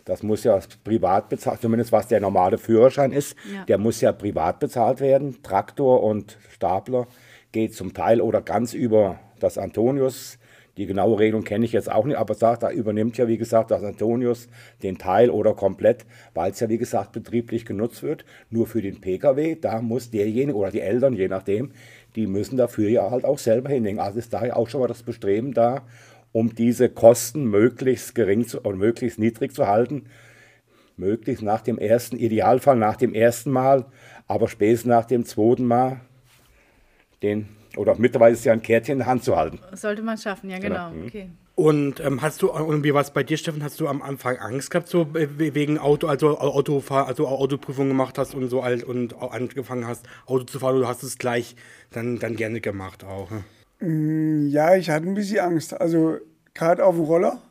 Das 0.06 0.24
muss 0.24 0.44
ja 0.44 0.60
privat 0.84 1.30
bezahlt, 1.30 1.62
zumindest 1.62 1.92
was 1.92 2.08
der 2.08 2.20
normale 2.20 2.58
Führerschein 2.58 3.12
ist. 3.12 3.36
Ja. 3.54 3.66
Der 3.66 3.78
muss 3.78 4.02
ja 4.02 4.12
privat 4.12 4.60
bezahlt 4.60 5.02
werden. 5.02 5.44
Traktor 5.44 6.02
und 6.02 6.40
Stapler 6.52 7.08
geht 7.52 7.76
zum 7.76 7.94
Teil 7.94 8.20
oder 8.22 8.42
ganz 8.42 8.74
über 8.74 9.20
das 9.40 9.60
Antonius. 9.60 10.39
Die 10.80 10.86
genaue 10.86 11.20
Regelung 11.20 11.44
kenne 11.44 11.66
ich 11.66 11.74
jetzt 11.74 11.92
auch 11.92 12.06
nicht, 12.06 12.16
aber 12.16 12.36
sagt, 12.36 12.64
da 12.64 12.72
übernimmt 12.72 13.18
ja, 13.18 13.28
wie 13.28 13.38
gesagt, 13.38 13.70
das 13.70 13.84
Antonius 13.84 14.48
den 14.82 14.98
Teil 14.98 15.30
oder 15.30 15.54
komplett, 15.54 16.06
weil 16.34 16.52
es 16.52 16.62
ja, 16.62 16.70
wie 16.70 16.78
gesagt, 16.78 17.12
betrieblich 17.12 17.66
genutzt 17.66 18.02
wird. 18.02 18.24
Nur 18.50 18.66
für 18.66 18.82
den 18.82 19.02
Pkw, 19.02 19.58
da 19.60 19.82
muss 19.82 20.10
derjenige 20.10 20.58
oder 20.58 20.72
die 20.72 20.80
Eltern, 20.80 21.12
je 21.12 21.28
nachdem, 21.28 21.72
die 22.16 22.28
müssen 22.28 22.56
dafür 22.56 22.88
ja 22.88 23.12
halt 23.12 23.26
auch 23.26 23.40
selber 23.40 23.68
hinlegen. 23.68 24.00
Also 24.00 24.20
ist 24.20 24.32
daher 24.32 24.56
auch 24.56 24.70
schon 24.70 24.80
mal 24.80 24.88
das 24.88 25.04
Bestreben 25.04 25.54
da, 25.54 25.82
um 26.32 26.56
diese 26.56 26.88
Kosten 26.88 27.44
möglichst 27.44 28.16
gering 28.16 28.46
oder 28.64 28.78
möglichst 28.78 29.20
niedrig 29.20 29.54
zu 29.54 29.68
halten. 29.68 30.06
Möglichst 30.96 31.44
nach 31.44 31.60
dem 31.60 31.78
ersten, 31.78 32.16
Idealfall 32.16 32.78
nach 32.78 32.96
dem 32.96 33.14
ersten 33.14 33.52
Mal, 33.52 33.86
aber 34.28 34.48
spätestens 34.48 34.88
nach 34.88 35.06
dem 35.06 35.26
zweiten 35.26 35.66
Mal 35.66 36.00
den, 37.22 37.50
oder 37.78 37.96
mittlerweile 37.98 38.34
ist 38.34 38.46
ja 38.46 38.54
ein 38.54 38.62
Kärtchen 38.62 38.94
in 38.94 39.00
der 39.00 39.08
Hand 39.08 39.24
zu 39.24 39.36
halten. 39.36 39.60
Sollte 39.74 40.02
man 40.02 40.18
schaffen, 40.18 40.50
ja 40.50 40.60
genau. 40.60 40.92
Genau. 40.92 41.06
Okay. 41.06 41.30
Und 41.56 42.00
ähm, 42.00 42.22
hast 42.22 42.42
du, 42.42 42.52
und 42.52 42.86
wie 42.86 42.94
war 42.94 43.02
es 43.02 43.12
bei 43.12 43.22
dir, 43.22 43.36
Steffen? 43.36 43.62
Hast 43.64 43.82
du 43.82 43.90
am 43.90 44.02
Anfang 44.02 44.38
Angst 44.38 44.72
gehabt, 44.72 44.88
so 44.88 45.08
wegen 45.14 45.78
Auto, 45.78 46.08
also 46.08 46.38
Autofahr, 46.40 47.08
also 47.08 47.28
Autoprüfung 47.28 47.90
gemacht 47.90 48.18
hast 48.18 48.34
und 48.34 48.48
so 48.50 48.62
alt 48.62 48.86
und 48.86 49.22
angefangen 49.22 49.86
hast, 49.86 50.06
Auto 50.26 50.46
zu 50.46 50.60
fahren, 50.60 50.78
oder 50.78 50.88
hast 50.88 51.04
du 51.04 51.08
es 51.08 51.18
gleich 51.18 51.58
dann, 51.92 52.18
dann 52.18 52.38
gerne 52.38 52.62
gemacht 52.62 53.04
auch? 53.04 53.30
ne? 53.30 53.44
Ja, 54.50 54.76
ich 54.76 54.90
hatte 54.90 55.08
ein 55.08 55.16
bisschen 55.16 55.40
Angst. 55.40 55.74
Also 55.80 56.20
gerade 56.54 56.86
auf 56.86 56.96
dem 56.96 57.04
Roller, 57.04 57.42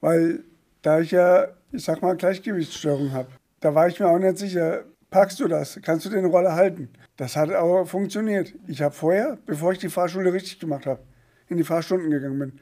weil 0.00 0.44
da 0.82 1.00
ich 1.00 1.10
ja, 1.10 1.48
ich 1.72 1.82
sag 1.82 2.02
mal, 2.02 2.16
Gleichgewichtsstörung 2.16 3.12
habe. 3.12 3.28
Da 3.58 3.74
war 3.74 3.88
ich 3.88 3.98
mir 3.98 4.08
auch 4.08 4.18
nicht 4.20 4.38
sicher, 4.38 4.84
packst 5.10 5.40
du 5.40 5.48
das? 5.48 5.78
Kannst 5.82 6.06
du 6.06 6.10
den 6.10 6.24
Roller 6.24 6.54
halten? 6.54 6.88
Das 7.16 7.36
hat 7.36 7.50
aber 7.50 7.86
funktioniert. 7.86 8.54
Ich 8.66 8.82
habe 8.82 8.94
vorher, 8.94 9.38
bevor 9.46 9.72
ich 9.72 9.78
die 9.78 9.88
Fahrschule 9.88 10.32
richtig 10.32 10.60
gemacht 10.60 10.86
habe, 10.86 11.00
in 11.48 11.56
die 11.56 11.64
Fahrstunden 11.64 12.10
gegangen 12.10 12.38
bin, 12.38 12.60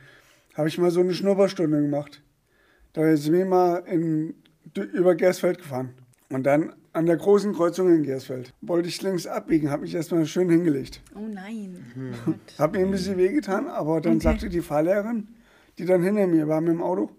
habe 0.55 0.69
ich 0.69 0.79
mal 0.79 0.91
so 0.91 1.01
eine 1.01 1.15
Schnupperstunde 1.15 1.81
gemacht. 1.81 2.23
Da 2.93 3.17
sind 3.17 3.35
wir 3.35 3.47
mal 3.47 3.79
in, 3.87 4.35
über 4.75 5.15
Gersfeld 5.15 5.59
gefahren. 5.59 5.95
Und 6.29 6.45
dann 6.45 6.73
an 6.93 7.07
der 7.07 7.17
großen 7.17 7.53
Kreuzung 7.53 7.93
in 7.93 8.05
Gersfeld 8.05 8.53
wollte 8.61 8.89
ich 8.89 9.03
links 9.03 9.27
abbiegen, 9.27 9.71
habe 9.71 9.83
mich 9.83 9.95
erstmal 9.95 10.27
schön 10.27 10.49
hingelegt. 10.49 11.03
Oh 11.17 11.27
nein. 11.29 11.85
Hat 12.57 12.73
mir 12.73 12.81
ein 12.81 12.91
bisschen 12.91 13.19
wehgetan, 13.19 13.67
aber 13.67 14.01
dann 14.01 14.21
sagte 14.21 14.49
die 14.49 14.61
Fahrlehrerin, 14.61 15.29
die 15.79 15.87
dann 15.87 16.03
hinter 16.05 16.29
mir 16.29 16.47
war 16.47 16.61
mit 16.61 16.71
dem 16.71 16.83
Auto, 16.83 17.11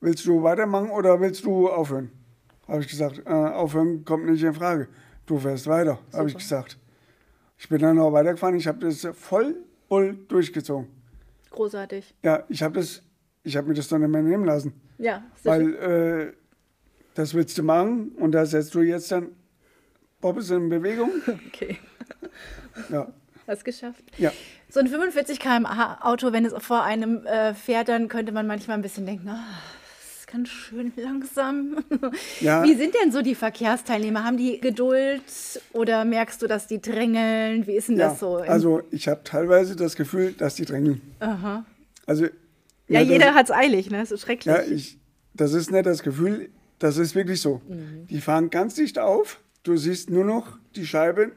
willst 0.00 0.24
du 0.26 0.44
weitermachen 0.44 0.90
oder 0.90 1.20
willst 1.20 1.44
du 1.44 1.68
aufhören? 1.68 2.10
Habe 2.68 2.80
ich 2.80 2.88
gesagt, 2.88 3.22
äh, 3.26 3.30
aufhören 3.30 4.04
kommt 4.04 4.26
nicht 4.26 4.42
in 4.42 4.54
Frage. 4.54 4.88
Du 5.26 5.38
fährst 5.38 5.66
weiter, 5.66 5.98
habe 6.12 6.28
ich 6.28 6.36
gesagt. 6.36 6.78
Ich 7.58 7.68
bin 7.68 7.78
dann 7.78 7.98
auch 7.98 8.12
weitergefahren, 8.12 8.56
ich 8.56 8.66
habe 8.66 8.78
das 8.80 9.06
voll 9.14 9.56
voll 9.88 10.18
durchgezogen. 10.28 10.88
Großartig. 11.50 12.14
Ja, 12.22 12.44
ich 12.48 12.62
habe 12.62 12.80
das, 12.80 13.02
ich 13.44 13.56
habe 13.56 13.68
mir 13.68 13.74
das 13.74 13.86
doch 13.88 13.98
nicht 13.98 14.08
mehr 14.08 14.22
nehmen 14.22 14.44
lassen. 14.44 14.72
Ja, 14.98 15.22
schön. 15.40 15.44
Weil 15.44 15.74
äh, 15.74 16.32
das 17.14 17.32
willst 17.32 17.56
du 17.58 17.62
machen 17.62 18.08
und 18.18 18.32
da 18.32 18.44
setzt 18.44 18.74
du 18.74 18.80
jetzt 18.80 19.12
dann 19.12 19.28
Bobbes 20.20 20.50
in 20.50 20.68
Bewegung. 20.68 21.10
okay. 21.46 21.78
Ja, 22.90 23.12
Hast 23.46 23.64
geschafft. 23.64 24.02
ja. 24.18 24.32
So 24.68 24.80
ein 24.80 24.88
45 24.88 25.38
km/h 25.38 25.98
Auto, 26.00 26.32
wenn 26.32 26.44
es 26.44 26.52
vor 26.58 26.82
einem 26.82 27.24
äh, 27.26 27.54
fährt, 27.54 27.88
dann 27.88 28.08
könnte 28.08 28.32
man 28.32 28.48
manchmal 28.48 28.76
ein 28.78 28.82
bisschen 28.82 29.06
denken, 29.06 29.28
ist 29.28 29.36
ganz 30.34 30.48
schön 30.48 30.92
langsam. 30.96 31.76
Ja. 32.40 32.64
Wie 32.64 32.74
sind 32.74 32.94
denn 32.94 33.12
so 33.12 33.22
die 33.22 33.36
Verkehrsteilnehmer? 33.36 34.24
Haben 34.24 34.36
die 34.36 34.60
Geduld 34.60 35.22
oder 35.72 36.04
merkst 36.04 36.42
du, 36.42 36.48
dass 36.48 36.66
die 36.66 36.82
drängeln? 36.82 37.66
Wie 37.66 37.72
ist 37.72 37.88
denn 37.88 37.96
ja. 37.96 38.08
das 38.08 38.18
so? 38.18 38.36
Also 38.36 38.82
ich 38.90 39.06
habe 39.06 39.20
teilweise 39.22 39.76
das 39.76 39.94
Gefühl, 39.94 40.32
dass 40.32 40.56
die 40.56 40.64
drängeln. 40.64 41.00
Also 42.06 42.24
ja, 42.88 43.00
das- 43.00 43.08
jeder 43.08 43.34
hat 43.34 43.46
es 43.46 43.52
eilig, 43.52 43.90
ne? 43.90 43.98
Das 43.98 44.10
ist 44.10 44.22
schrecklich. 44.22 44.54
Ja, 44.54 44.62
ich, 44.62 44.98
das 45.34 45.52
ist 45.52 45.70
nicht 45.70 45.86
das 45.86 46.02
Gefühl, 46.02 46.48
das 46.80 46.96
ist 46.96 47.14
wirklich 47.14 47.40
so. 47.40 47.62
Mhm. 47.68 48.08
Die 48.08 48.20
fahren 48.20 48.50
ganz 48.50 48.74
dicht 48.74 48.98
auf, 48.98 49.40
du 49.62 49.76
siehst 49.76 50.10
nur 50.10 50.24
noch 50.24 50.58
die 50.74 50.86
Scheibe, 50.86 51.30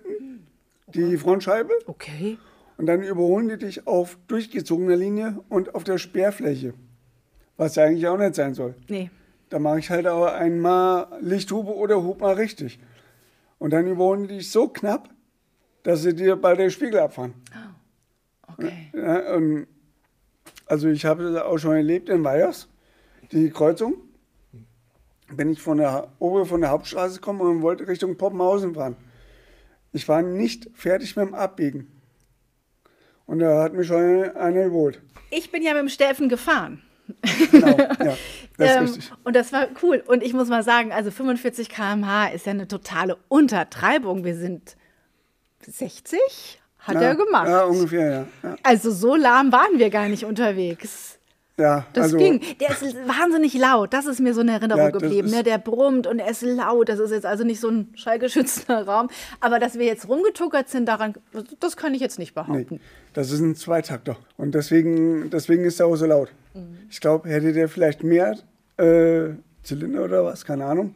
die 0.87 1.17
Frontscheibe 1.17 1.71
okay. 1.85 2.37
und 2.77 2.87
dann 2.87 3.03
überholen 3.03 3.47
die 3.49 3.57
dich 3.57 3.85
auf 3.85 4.17
durchgezogener 4.27 4.95
Linie 4.95 5.39
und 5.49 5.75
auf 5.75 5.83
der 5.83 5.99
Sperrfläche. 5.99 6.73
Was 7.57 7.75
ja 7.75 7.85
eigentlich 7.85 8.07
auch 8.07 8.17
nicht 8.17 8.35
sein 8.35 8.53
soll. 8.53 8.75
Nee. 8.87 9.09
Da 9.49 9.59
mache 9.59 9.79
ich 9.79 9.89
halt 9.89 10.07
auch 10.07 10.25
einmal 10.25 11.07
Lichthube 11.21 11.73
oder 11.73 12.03
hub 12.03 12.21
mal 12.21 12.33
richtig. 12.33 12.79
Und 13.59 13.71
dann 13.71 13.87
überholen 13.87 14.27
die 14.27 14.37
dich 14.37 14.51
so 14.51 14.67
knapp, 14.67 15.09
dass 15.83 16.03
sie 16.03 16.13
dir 16.13 16.35
bald 16.35 16.59
den 16.59 16.69
Spiegel 16.69 16.99
abfahren. 16.99 17.33
Okay. 18.47 18.91
Ja, 18.93 19.35
und 19.35 19.67
also 20.65 20.89
ich 20.89 21.05
habe 21.05 21.31
das 21.31 21.43
auch 21.43 21.57
schon 21.57 21.75
erlebt 21.75 22.09
in 22.09 22.23
Weyers, 22.23 22.67
die 23.31 23.49
Kreuzung. 23.49 23.95
Bin 25.33 25.49
ich 25.49 25.61
von 25.61 25.77
der 25.77 26.09
oben 26.19 26.45
von 26.45 26.61
der 26.61 26.69
Hauptstraße 26.69 27.15
gekommen 27.15 27.41
und 27.41 27.61
wollte 27.61 27.87
Richtung 27.87 28.17
Poppenhausen 28.17 28.75
fahren. 28.75 28.95
Ich 29.93 30.07
war 30.07 30.21
nicht 30.21 30.69
fertig 30.73 31.15
mit 31.15 31.27
dem 31.27 31.33
Abbiegen. 31.33 31.91
Und 33.25 33.39
da 33.39 33.63
hat 33.63 33.73
mich 33.73 33.87
schon 33.87 34.29
einer 34.35 34.65
überholt. 34.65 35.01
Ich 35.31 35.51
bin 35.51 35.63
ja 35.63 35.73
mit 35.73 35.81
dem 35.81 35.89
Steffen 35.89 36.29
gefahren. 36.29 36.81
Genau, 37.51 37.67
ja, 37.77 38.17
das 38.57 38.69
ist 38.69 38.75
Ähm, 38.75 38.83
richtig. 38.83 39.11
und 39.23 39.35
das 39.35 39.53
war 39.53 39.67
cool. 39.83 40.03
Und 40.05 40.23
ich 40.23 40.33
muss 40.33 40.49
mal 40.49 40.63
sagen, 40.63 40.91
also 40.91 41.11
45 41.11 41.69
km/h 41.69 42.27
ist 42.27 42.45
ja 42.45 42.51
eine 42.51 42.67
totale 42.67 43.17
Untertreibung. 43.29 44.23
Wir 44.23 44.35
sind 44.35 44.75
60, 45.65 46.59
hat 46.79 46.95
ja, 46.95 47.01
er 47.01 47.15
gemacht. 47.15 47.47
Ja, 47.47 47.63
ungefähr, 47.65 48.09
ja. 48.11 48.25
Ja, 48.49 48.55
Also 48.63 48.91
so 48.91 49.15
lahm 49.15 49.51
waren 49.51 49.77
wir 49.79 49.89
gar 49.89 50.07
nicht 50.07 50.23
unterwegs. 50.25 51.17
ja 51.57 51.85
Das 51.93 52.05
also, 52.05 52.17
ging. 52.17 52.41
Der 52.59 52.69
ist 52.69 52.95
wahnsinnig 53.07 53.53
laut. 53.55 53.91
Das 53.93 54.05
ist 54.05 54.19
mir 54.19 54.33
so 54.33 54.41
in 54.41 54.49
Erinnerung 54.49 54.83
Ja, 54.83 54.89
geblieben. 54.91 55.27
ist- 55.27 55.33
Ne? 55.35 55.43
Der 55.43 55.57
brummt 55.57 56.07
und 56.07 56.19
er 56.19 56.29
ist 56.29 56.41
laut. 56.43 56.87
Das 56.89 56.99
ist 56.99 57.11
jetzt 57.11 57.25
also 57.25 57.43
nicht 57.43 57.59
so 57.59 57.69
ein 57.69 57.89
schallgeschützter 57.95 58.83
Raum. 58.87 59.09
Aber 59.41 59.59
dass 59.59 59.77
wir 59.77 59.85
jetzt 59.85 60.07
rumgetuckert 60.07 60.69
sind, 60.69 60.85
daran, 60.85 61.15
das 61.59 61.75
kann 61.75 61.93
ich 61.93 62.01
jetzt 62.01 62.19
nicht 62.19 62.35
Nee, 62.35 62.43
behaupten. 62.43 62.79
das 63.13 63.31
ist 63.31 63.39
ein 63.39 63.55
Zweitakter. 63.55 64.15
Und 64.37 64.53
deswegen, 64.55 65.29
deswegen 65.29 65.65
ist 65.65 65.79
er 65.79 65.87
auch 65.87 65.95
so 65.95 66.05
laut. 66.05 66.29
Mhm. 66.57 66.77
Ich 66.89 66.99
glaube, 66.99 67.29
hätte 67.29 67.53
der 67.53 67.69
vielleicht 67.69 68.03
mehr 68.03 68.37
äh, 68.77 69.29
Zylinder 69.63 70.03
oder 70.03 70.23
was, 70.23 70.45
keine 70.45 70.65
Ahnung, 70.65 70.95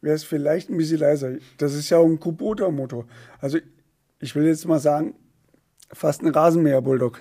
wäre 0.00 0.16
es 0.16 0.24
vielleicht 0.24 0.70
ein 0.70 0.76
bisschen 0.76 0.98
leiser. 0.98 1.36
Das 1.58 1.74
ist 1.74 1.90
ja 1.90 1.98
auch 1.98 2.06
ein 2.06 2.20
Kubota-Motor. 2.20 3.06
Also 3.40 3.58
ich 4.20 4.34
will 4.34 4.44
jetzt 4.46 4.66
mal 4.66 4.80
sagen, 4.80 5.14
fast 5.92 6.22
ein 6.22 6.28
Rasenmäher-Bulldog. 6.28 7.20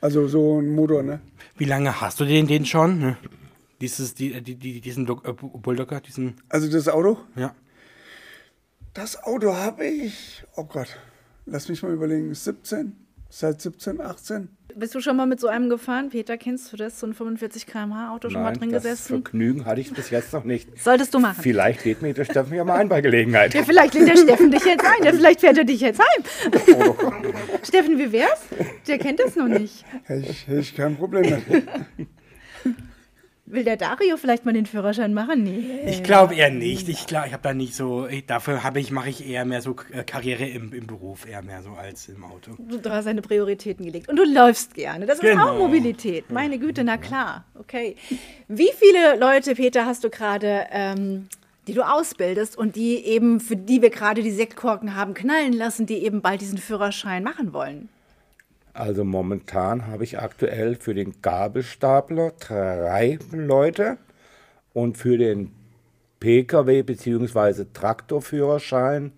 Also 0.00 0.28
so 0.28 0.60
ein 0.60 0.68
Motor, 0.68 1.02
ne? 1.02 1.20
Wie 1.56 1.64
lange 1.64 2.00
hast 2.00 2.20
du 2.20 2.24
den, 2.24 2.46
den 2.46 2.66
schon? 2.66 2.98
ne? 2.98 3.16
Dieses, 3.80 4.14
die, 4.14 4.40
die, 4.42 4.54
die, 4.54 4.80
diesen 4.80 5.06
äh, 5.08 5.32
Bulldogger, 5.32 6.00
diesen, 6.00 6.36
Also 6.48 6.70
das 6.70 6.88
Auto, 6.88 7.18
ja. 7.34 7.54
das 8.94 9.22
Auto 9.22 9.54
habe 9.54 9.86
ich, 9.86 10.44
oh 10.56 10.64
Gott, 10.64 10.88
lass 11.44 11.68
mich 11.68 11.82
mal 11.82 11.92
überlegen, 11.92 12.32
17, 12.34 12.96
seit 13.28 13.60
17, 13.60 14.00
18. 14.00 14.48
Bist 14.74 14.94
du 14.94 15.00
schon 15.00 15.16
mal 15.16 15.26
mit 15.26 15.40
so 15.40 15.48
einem 15.48 15.70
gefahren? 15.70 16.10
Peter, 16.10 16.36
kennst 16.36 16.70
du 16.70 16.76
das? 16.76 17.00
So 17.00 17.06
ein 17.06 17.14
45 17.14 17.66
km/h 17.66 18.12
Auto 18.12 18.28
schon 18.28 18.42
mal 18.42 18.52
drin 18.52 18.70
das 18.70 18.82
gesessen? 18.82 19.22
Vergnügen 19.22 19.64
hatte 19.64 19.80
ich 19.80 19.90
bis 19.90 20.10
jetzt 20.10 20.34
noch 20.34 20.44
nicht. 20.44 20.68
Solltest 20.78 21.14
du 21.14 21.18
machen. 21.18 21.40
Vielleicht 21.40 21.86
lädt 21.86 22.02
mir 22.02 22.12
der 22.12 22.26
Steffen 22.26 22.54
ja 22.54 22.62
mal 22.62 22.74
ein 22.74 22.90
bei 22.90 23.00
Gelegenheit. 23.00 23.54
Ja, 23.54 23.62
vielleicht 23.62 23.94
lädt 23.94 24.08
der 24.08 24.16
Steffen 24.18 24.50
dich 24.50 24.64
jetzt 24.66 24.84
ein. 24.84 25.02
Ja, 25.02 25.12
vielleicht 25.12 25.40
fährt 25.40 25.56
er 25.56 25.64
dich 25.64 25.80
jetzt 25.80 25.98
heim. 25.98 26.52
Steffen, 27.62 27.98
wie 27.98 28.12
wär's? 28.12 28.40
Der 28.86 28.98
kennt 28.98 29.18
das 29.18 29.34
noch 29.34 29.48
nicht. 29.48 29.82
Hätte 30.04 30.28
ich, 30.28 30.46
ich 30.46 30.74
kein 30.76 30.96
Problem 30.96 31.42
mit. 31.48 31.64
Will 33.48 33.62
der 33.62 33.76
Dario 33.76 34.16
vielleicht 34.16 34.44
mal 34.44 34.52
den 34.52 34.66
Führerschein 34.66 35.14
machen? 35.14 35.44
Nee. 35.44 35.88
Ich 35.88 36.02
glaube 36.02 36.34
eher 36.34 36.50
nicht. 36.50 36.88
Ich 36.88 37.06
glaube, 37.06 37.28
ich 37.28 37.32
habe 37.32 37.44
da 37.44 37.54
nicht 37.54 37.76
so. 37.76 38.06
Ich, 38.08 38.26
dafür 38.26 38.64
habe 38.64 38.80
ich, 38.80 38.90
mache 38.90 39.08
ich 39.08 39.24
eher 39.28 39.44
mehr 39.44 39.62
so 39.62 39.76
äh, 39.92 40.02
Karriere 40.02 40.44
im, 40.46 40.72
im 40.72 40.86
Beruf, 40.88 41.28
eher 41.28 41.42
mehr 41.42 41.62
so 41.62 41.70
als 41.70 42.08
im 42.08 42.24
Auto. 42.24 42.52
Du 42.58 42.90
hast 42.90 43.04
seine 43.04 43.22
Prioritäten 43.22 43.86
gelegt. 43.86 44.08
Und 44.08 44.16
du 44.16 44.24
läufst 44.24 44.74
gerne. 44.74 45.06
Das 45.06 45.20
ist 45.20 45.22
Genau. 45.30 45.50
auch 45.50 45.58
Mobilität. 45.58 46.30
Meine 46.32 46.58
Güte, 46.58 46.82
na 46.82 46.96
klar. 46.96 47.44
Okay. 47.54 47.94
Wie 48.48 48.70
viele 48.76 49.16
Leute, 49.16 49.54
Peter, 49.54 49.86
hast 49.86 50.02
du 50.02 50.10
gerade, 50.10 50.66
ähm, 50.72 51.28
die 51.68 51.72
du 51.74 51.82
ausbildest 51.82 52.58
und 52.58 52.74
die 52.74 52.96
eben, 53.04 53.38
für 53.38 53.56
die 53.56 53.80
wir 53.80 53.90
gerade 53.90 54.22
die 54.24 54.30
Sektkorken 54.32 54.96
haben 54.96 55.14
knallen 55.14 55.52
lassen, 55.52 55.86
die 55.86 55.98
eben 56.04 56.20
bald 56.20 56.40
diesen 56.40 56.58
Führerschein 56.58 57.22
machen 57.22 57.52
wollen? 57.52 57.88
Also 58.76 59.04
momentan 59.04 59.86
habe 59.86 60.04
ich 60.04 60.18
aktuell 60.18 60.76
für 60.76 60.92
den 60.92 61.22
Gabelstapler 61.22 62.32
drei 62.38 63.18
Leute 63.32 63.96
und 64.74 64.98
für 64.98 65.16
den 65.16 65.52
Pkw- 66.20 66.82
bzw. 66.82 67.64
Traktorführerschein 67.72 69.12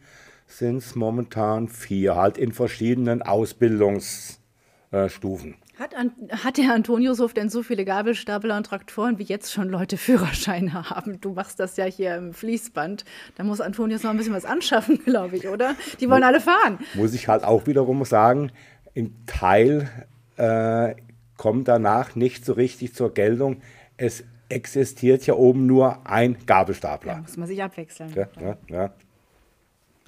sind 0.47 0.77
es 0.77 0.95
momentan 0.95 1.67
vier, 1.67 2.15
halt 2.15 2.39
in 2.39 2.53
verschiedenen 2.53 3.21
Ausbildungsstufen. 3.21 5.57
Hat, 5.79 5.95
An 5.95 6.11
hat 6.31 6.57
der 6.57 6.75
Antoniushof 6.75 7.35
denn 7.35 7.51
so 7.51 7.63
viele 7.63 7.85
Gabelstapler 7.85 8.57
und 8.57 8.67
Traktoren, 8.67 9.19
wie 9.19 9.25
jetzt 9.25 9.53
schon 9.53 9.69
Leute 9.69 9.97
Führerscheine 9.97 10.75
haben? 10.91 11.21
Du 11.21 11.35
machst 11.35 11.61
das 11.61 11.77
ja 11.77 11.85
hier 11.85 12.17
im 12.17 12.33
Fließband. 12.33 13.05
Da 13.37 13.45
muss 13.45 13.61
Antonius 13.61 14.03
noch 14.03 14.11
ein 14.11 14.17
bisschen 14.17 14.35
was 14.35 14.45
anschaffen, 14.45 14.99
glaube 15.05 15.37
ich, 15.37 15.47
oder? 15.47 15.77
Die 16.01 16.11
wollen 16.11 16.25
alle 16.25 16.41
fahren. 16.41 16.81
Muss 16.95 17.15
ich 17.15 17.29
halt 17.29 17.45
auch 17.45 17.69
wiederum 17.69 18.05
sagen, 18.05 18.51
ein 18.97 19.15
Teil 19.27 19.89
äh, 20.37 20.95
kommt 21.37 21.69
danach 21.69 22.15
nicht 22.15 22.45
so 22.45 22.53
richtig 22.53 22.95
zur 22.95 23.15
Geltung. 23.15 23.63
Es 23.97 24.25
existiert 24.49 25.27
ja 25.27 25.35
oben 25.35 25.67
nur 25.67 26.07
ein 26.07 26.37
Gabelstapler. 26.47 27.15
Da 27.15 27.21
muss 27.21 27.37
man 27.37 27.49
sich 27.49 27.63
abwechseln. 27.63 28.13
Ja, 28.15 28.29
ja, 28.41 28.57
ja. 28.69 28.93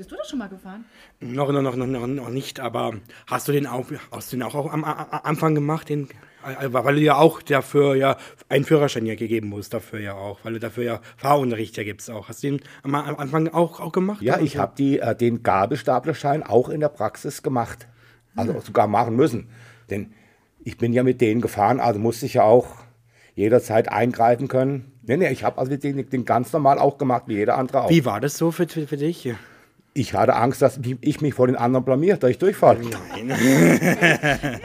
Bist 0.00 0.10
du 0.10 0.16
das 0.16 0.30
schon 0.30 0.38
mal 0.38 0.48
gefahren? 0.48 0.86
Noch, 1.20 1.52
noch, 1.52 1.60
noch, 1.60 1.76
noch, 1.76 2.06
noch 2.06 2.28
nicht, 2.30 2.58
aber 2.58 2.94
hast 3.26 3.48
du 3.48 3.52
den 3.52 3.66
auch, 3.66 3.84
hast 4.10 4.32
du 4.32 4.36
den 4.36 4.42
auch 4.42 4.72
am, 4.72 4.82
am 4.82 5.06
Anfang 5.10 5.54
gemacht, 5.54 5.90
den, 5.90 6.08
äh, 6.42 6.72
weil 6.72 6.94
du 6.94 7.02
ja 7.02 7.16
auch 7.16 7.42
dafür 7.42 7.94
ja 7.96 8.16
einen 8.48 8.64
Führerschein 8.64 9.04
ja 9.04 9.14
gegeben 9.14 9.48
musst, 9.48 9.74
dafür 9.74 10.00
ja 10.00 10.14
auch, 10.14 10.38
weil 10.42 10.54
du 10.54 10.58
dafür 10.58 10.84
ja 10.84 11.00
Fahrunterricht 11.18 11.76
ja 11.76 11.84
gibst 11.84 12.10
auch. 12.10 12.28
Hast 12.28 12.42
du 12.42 12.48
den 12.48 12.62
am 12.82 12.94
am 12.94 13.16
Anfang 13.16 13.48
auch, 13.48 13.78
auch 13.78 13.92
gemacht? 13.92 14.22
Ja, 14.22 14.38
ich 14.38 14.56
habe 14.56 14.82
äh, 14.82 15.14
den 15.14 15.42
Gabelstaplerschein 15.42 16.44
auch 16.44 16.70
in 16.70 16.80
der 16.80 16.88
Praxis 16.88 17.42
gemacht. 17.42 17.86
Also 18.36 18.60
sogar 18.60 18.86
machen 18.86 19.16
müssen. 19.16 19.48
Denn 19.90 20.12
ich 20.62 20.78
bin 20.78 20.92
ja 20.92 21.02
mit 21.02 21.20
denen 21.20 21.40
gefahren, 21.40 21.80
also 21.80 21.98
musste 21.98 22.26
ich 22.26 22.34
ja 22.34 22.42
auch 22.42 22.76
jederzeit 23.34 23.88
eingreifen 23.88 24.48
können. 24.48 24.92
Nee, 25.02 25.16
nee, 25.16 25.30
ich 25.30 25.44
habe 25.44 25.58
also 25.58 25.74
den, 25.74 26.08
den 26.08 26.24
ganz 26.24 26.52
normal 26.52 26.78
auch 26.78 26.98
gemacht, 26.98 27.24
wie 27.26 27.34
jeder 27.34 27.56
andere 27.56 27.82
auch. 27.84 27.90
Wie 27.90 28.04
war 28.04 28.20
das 28.20 28.36
so 28.36 28.50
für, 28.50 28.68
für, 28.68 28.86
für 28.86 28.96
dich? 28.96 29.32
Ich 29.92 30.14
hatte 30.14 30.36
Angst, 30.36 30.62
dass 30.62 30.78
ich 31.00 31.20
mich 31.20 31.34
vor 31.34 31.48
den 31.48 31.56
anderen 31.56 31.84
blamier, 31.84 32.16
dass 32.16 32.30
ich 32.30 32.38
durchfalle. 32.38 32.80
Nein, 32.80 33.32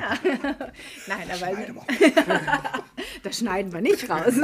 aber 1.33 1.47
das 3.23 3.39
schneiden 3.39 3.73
wir 3.73 3.81
nicht 3.81 4.07
raus. 4.07 4.35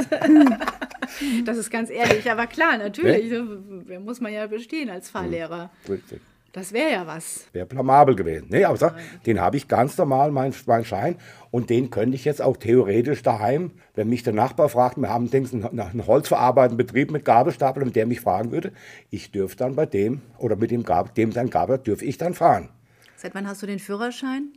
das 1.44 1.56
ist 1.56 1.70
ganz 1.70 1.88
ehrlich. 1.88 2.28
Aber 2.30 2.48
klar, 2.48 2.78
natürlich 2.78 3.30
ne, 3.30 4.00
muss 4.00 4.20
man 4.20 4.32
ja 4.32 4.48
bestehen 4.48 4.90
als 4.90 5.08
Fahrlehrer. 5.08 5.70
Richtig. 5.88 6.20
Das 6.52 6.74
wäre 6.74 6.92
ja 6.92 7.06
was. 7.06 7.46
Wäre 7.52 7.64
blamabel 7.64 8.14
gewesen. 8.14 8.48
Nee, 8.50 8.64
aber 8.64 8.76
sag, 8.76 8.94
den 9.24 9.40
habe 9.40 9.56
ich 9.56 9.68
ganz 9.68 9.96
normal, 9.96 10.30
meinen 10.30 10.54
mein 10.66 10.84
Schein. 10.84 11.16
Und 11.50 11.70
den 11.70 11.88
könnte 11.88 12.14
ich 12.14 12.26
jetzt 12.26 12.42
auch 12.42 12.58
theoretisch 12.58 13.22
daheim, 13.22 13.70
wenn 13.94 14.10
mich 14.10 14.22
der 14.22 14.34
Nachbar 14.34 14.68
fragt, 14.68 14.98
wir 14.98 15.08
haben 15.08 15.30
einen, 15.32 15.78
einen 15.78 16.06
holzverarbeitenden 16.06 16.76
Betrieb 16.76 17.10
mit 17.10 17.24
Gabelstapel, 17.24 17.82
und 17.82 17.96
der 17.96 18.06
mich 18.06 18.20
fragen 18.20 18.52
würde, 18.52 18.72
ich 19.08 19.30
dürfte 19.32 19.64
dann 19.64 19.74
bei 19.74 19.86
dem 19.86 20.20
oder 20.36 20.56
mit 20.56 20.70
dem, 20.70 20.82
Gab, 20.82 21.14
dem 21.14 21.32
sein 21.32 21.48
Gabel, 21.48 21.78
dürfe 21.78 22.04
ich 22.04 22.18
dann 22.18 22.34
fahren. 22.34 22.68
Seit 23.16 23.34
wann 23.34 23.48
hast 23.48 23.62
du 23.62 23.66
den 23.66 23.78
Führerschein? 23.78 24.52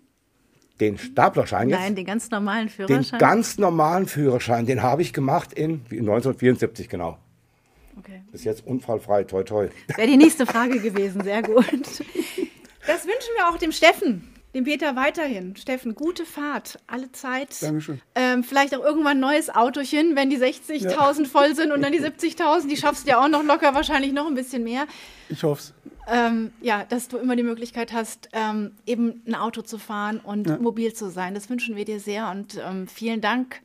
Den 0.81 0.97
Staplerschein 0.97 1.69
jetzt? 1.69 1.79
Nein, 1.79 1.95
den 1.95 2.05
ganz 2.05 2.29
normalen 2.29 2.67
Den 2.67 2.87
Führerschein. 2.87 3.19
ganz 3.19 3.57
normalen 3.57 4.07
Führerschein, 4.07 4.65
den 4.65 4.83
habe 4.83 5.01
ich 5.01 5.13
gemacht 5.13 5.53
in 5.53 5.85
1974, 5.89 6.89
genau. 6.89 7.17
Okay. 7.97 8.21
Bis 8.31 8.43
jetzt 8.43 8.65
unfallfrei, 8.65 9.23
toi 9.23 9.43
toi. 9.43 9.69
Wäre 9.95 10.07
die 10.07 10.17
nächste 10.17 10.45
Frage 10.45 10.79
gewesen, 10.79 11.23
sehr 11.23 11.41
gut. 11.41 11.65
Das 12.87 13.05
wünschen 13.05 13.31
wir 13.37 13.49
auch 13.49 13.57
dem 13.57 13.71
Steffen, 13.71 14.27
dem 14.53 14.63
Peter 14.63 14.95
weiterhin. 14.95 15.55
Steffen, 15.55 15.95
gute 15.95 16.25
Fahrt, 16.25 16.79
alle 16.87 17.11
Zeit. 17.11 17.61
Dankeschön. 17.61 17.99
Ähm, 18.13 18.43
vielleicht 18.43 18.75
auch 18.75 18.83
irgendwann 18.83 19.17
ein 19.17 19.19
neues 19.19 19.49
Autochen, 19.49 20.15
wenn 20.15 20.29
die 20.29 20.37
60.000 20.37 21.25
voll 21.25 21.55
sind 21.55 21.71
und 21.71 21.81
dann 21.81 21.91
die 21.91 21.99
70.000. 22.01 22.67
Die 22.69 22.77
schaffst 22.77 23.05
du 23.07 23.11
ja 23.11 23.23
auch 23.23 23.27
noch 23.27 23.43
locker, 23.43 23.73
wahrscheinlich 23.73 24.13
noch 24.13 24.27
ein 24.27 24.35
bisschen 24.35 24.63
mehr. 24.63 24.85
Ich 25.29 25.43
hoffe 25.43 25.61
es. 25.61 25.73
Ähm, 26.07 26.53
ja, 26.61 26.85
dass 26.87 27.07
du 27.07 27.17
immer 27.17 27.35
die 27.35 27.41
Möglichkeit 27.41 27.91
hast, 27.91 28.29
ähm, 28.33 28.73
eben 28.85 29.23
ein 29.25 29.33
Auto 29.33 29.63
zu 29.63 29.79
fahren 29.79 30.19
und 30.23 30.47
Ja. 30.47 30.57
mobil 30.57 30.93
zu 30.93 31.09
sein. 31.09 31.33
Das 31.33 31.49
wünschen 31.49 31.75
wir 31.75 31.83
dir 31.85 31.99
sehr 31.99 32.29
und 32.29 32.61
ähm, 32.63 32.87
vielen 32.87 33.21
Dank, 33.21 33.61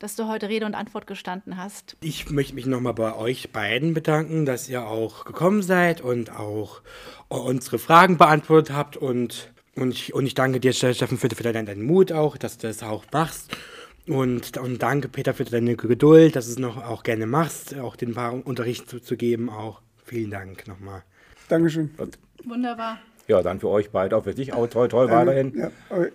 dass 0.00 0.16
du 0.16 0.26
heute 0.26 0.48
Rede 0.48 0.66
und 0.66 0.74
Antwort 0.74 1.06
gestanden 1.06 1.56
hast. 1.56 1.96
Ich 2.00 2.30
möchte 2.30 2.54
mich 2.54 2.66
nochmal 2.66 2.94
bei 2.94 3.14
euch 3.14 3.52
beiden 3.52 3.94
bedanken, 3.94 4.46
dass 4.46 4.68
ihr 4.68 4.84
auch 4.86 5.24
gekommen 5.24 5.62
seid 5.62 6.00
und 6.00 6.32
auch 6.32 6.80
unsere 7.28 7.78
Fragen 7.78 8.16
beantwortet 8.16 8.74
habt. 8.74 8.96
Und, 8.96 9.52
und, 9.76 9.92
ich, 9.92 10.14
und 10.14 10.26
ich 10.26 10.34
danke 10.34 10.58
dir, 10.58 10.72
Steffen, 10.72 11.18
für, 11.18 11.28
für 11.28 11.42
deinen, 11.42 11.66
deinen 11.66 11.82
Mut 11.82 12.12
auch, 12.12 12.38
dass 12.38 12.58
du 12.58 12.66
das 12.66 12.82
auch 12.82 13.04
machst. 13.12 13.54
Und, 14.08 14.56
und 14.56 14.82
danke, 14.82 15.08
Peter, 15.08 15.34
für 15.34 15.44
deine 15.44 15.76
Geduld, 15.76 16.34
dass 16.34 16.46
du 16.46 16.52
es 16.52 16.58
noch 16.58 16.78
auch 16.78 17.02
gerne 17.02 17.26
machst, 17.26 17.78
auch 17.78 17.94
den 17.94 18.16
wahren 18.16 18.42
Unterricht 18.42 18.88
zu, 18.88 19.00
zu 19.00 19.18
geben. 19.18 19.50
Auch 19.50 19.82
vielen 20.02 20.30
Dank 20.30 20.66
nochmal. 20.66 21.02
Dankeschön. 21.48 21.90
Wunderbar. 22.44 22.98
Ja, 23.30 23.42
dann 23.42 23.60
für 23.60 23.68
euch 23.68 23.90
beide, 23.90 24.16
auch 24.16 24.24
für 24.24 24.34
dich 24.34 24.52
auch 24.52 24.66
toi 24.66 24.88
toi 24.88 25.08
weiterhin. 25.08 25.52
Ja, 25.56 25.70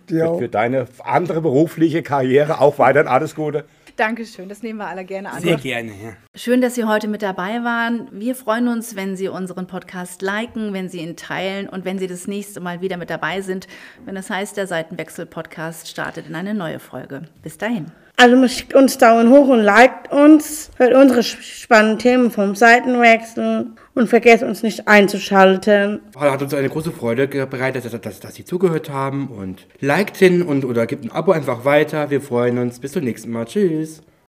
dir 0.10 0.30
auch. 0.30 0.38
Für 0.38 0.49
deine 0.49 0.86
andere 1.01 1.39
berufliche 1.39 2.04
Karriere 2.04 2.60
auch 2.60 2.78
weiterhin 2.78 3.08
alles 3.08 3.36
Gute. 3.36 3.63
Dankeschön, 3.95 4.49
das 4.49 4.62
nehmen 4.62 4.80
wir 4.80 4.88
alle 4.88 5.06
gerne 5.06 5.32
an. 5.32 5.41
Sehr 5.41 5.56
gerne, 5.56 5.91
ja. 5.91 6.17
Schön, 6.36 6.60
dass 6.60 6.75
Sie 6.75 6.84
heute 6.84 7.08
mit 7.08 7.21
dabei 7.21 7.63
waren. 7.63 8.10
Wir 8.12 8.36
freuen 8.36 8.67
uns, 8.67 8.97
wenn 8.97 9.15
Sie 9.15 9.30
unseren 9.30 9.65
Podcast 9.65 10.21
liken, 10.21 10.73
wenn 10.73 10.89
Sie 10.89 10.99
ihn 10.99 11.15
teilen 11.15 11.69
und 11.69 11.86
wenn 11.86 11.99
Sie 11.99 12.08
das 12.08 12.28
nächste 12.28 12.60
Mal 12.60 12.82
wieder 12.82 12.97
mit 12.97 13.10
dabei 13.10 13.39
sind, 13.39 13.69
wenn 14.04 14.15
das 14.15 14.30
heißt, 14.30 14.58
der 14.58 14.67
Seitenwechsel-Podcast 14.67 15.88
startet 15.88 16.28
in 16.28 16.36
eine 16.36 16.54
neue 16.54 16.80
Folge. 16.80 17.21
Bis 17.43 17.58
dahin. 17.58 17.93
Also 18.17 18.47
schickt 18.47 18.73
uns 18.73 18.97
Daumen 18.97 19.30
hoch 19.30 19.49
und 19.49 19.60
liked 19.60 20.12
uns, 20.12 20.71
hört 20.78 20.93
unsere 20.93 21.21
spannenden 21.21 21.99
Themen 21.99 22.32
vom 22.32 22.56
Seitenwechsel 22.56 23.67
und 23.93 24.08
vergesst 24.08 24.43
uns 24.43 24.63
nicht 24.63 24.88
einzuschalten. 24.88 25.99
Hat 26.17 26.41
uns 26.41 26.54
eine 26.54 26.69
große 26.69 26.91
Freude 26.91 27.28
bereitet, 27.28 27.84
dass, 27.86 27.99
dass, 27.99 28.19
dass 28.21 28.36
Sie 28.36 28.45
zugehört 28.45 28.89
haben 28.89 29.28
und 29.28 29.67
liked 29.82 30.15
hin 30.15 30.43
und 30.43 30.63
oder 30.63 30.86
gibt 30.88 31.04
ein 31.04 31.12
Abo 31.12 31.34
einfach 31.34 31.65
weiter. 31.65 32.10
Wir 32.10 32.21
freuen 32.21 32.58
uns. 32.58 32.80
Bis 32.80 32.93
zum 32.93 33.04
nächsten 33.04 33.32
Mal. 33.32 33.45
Tschüss. 33.45 34.01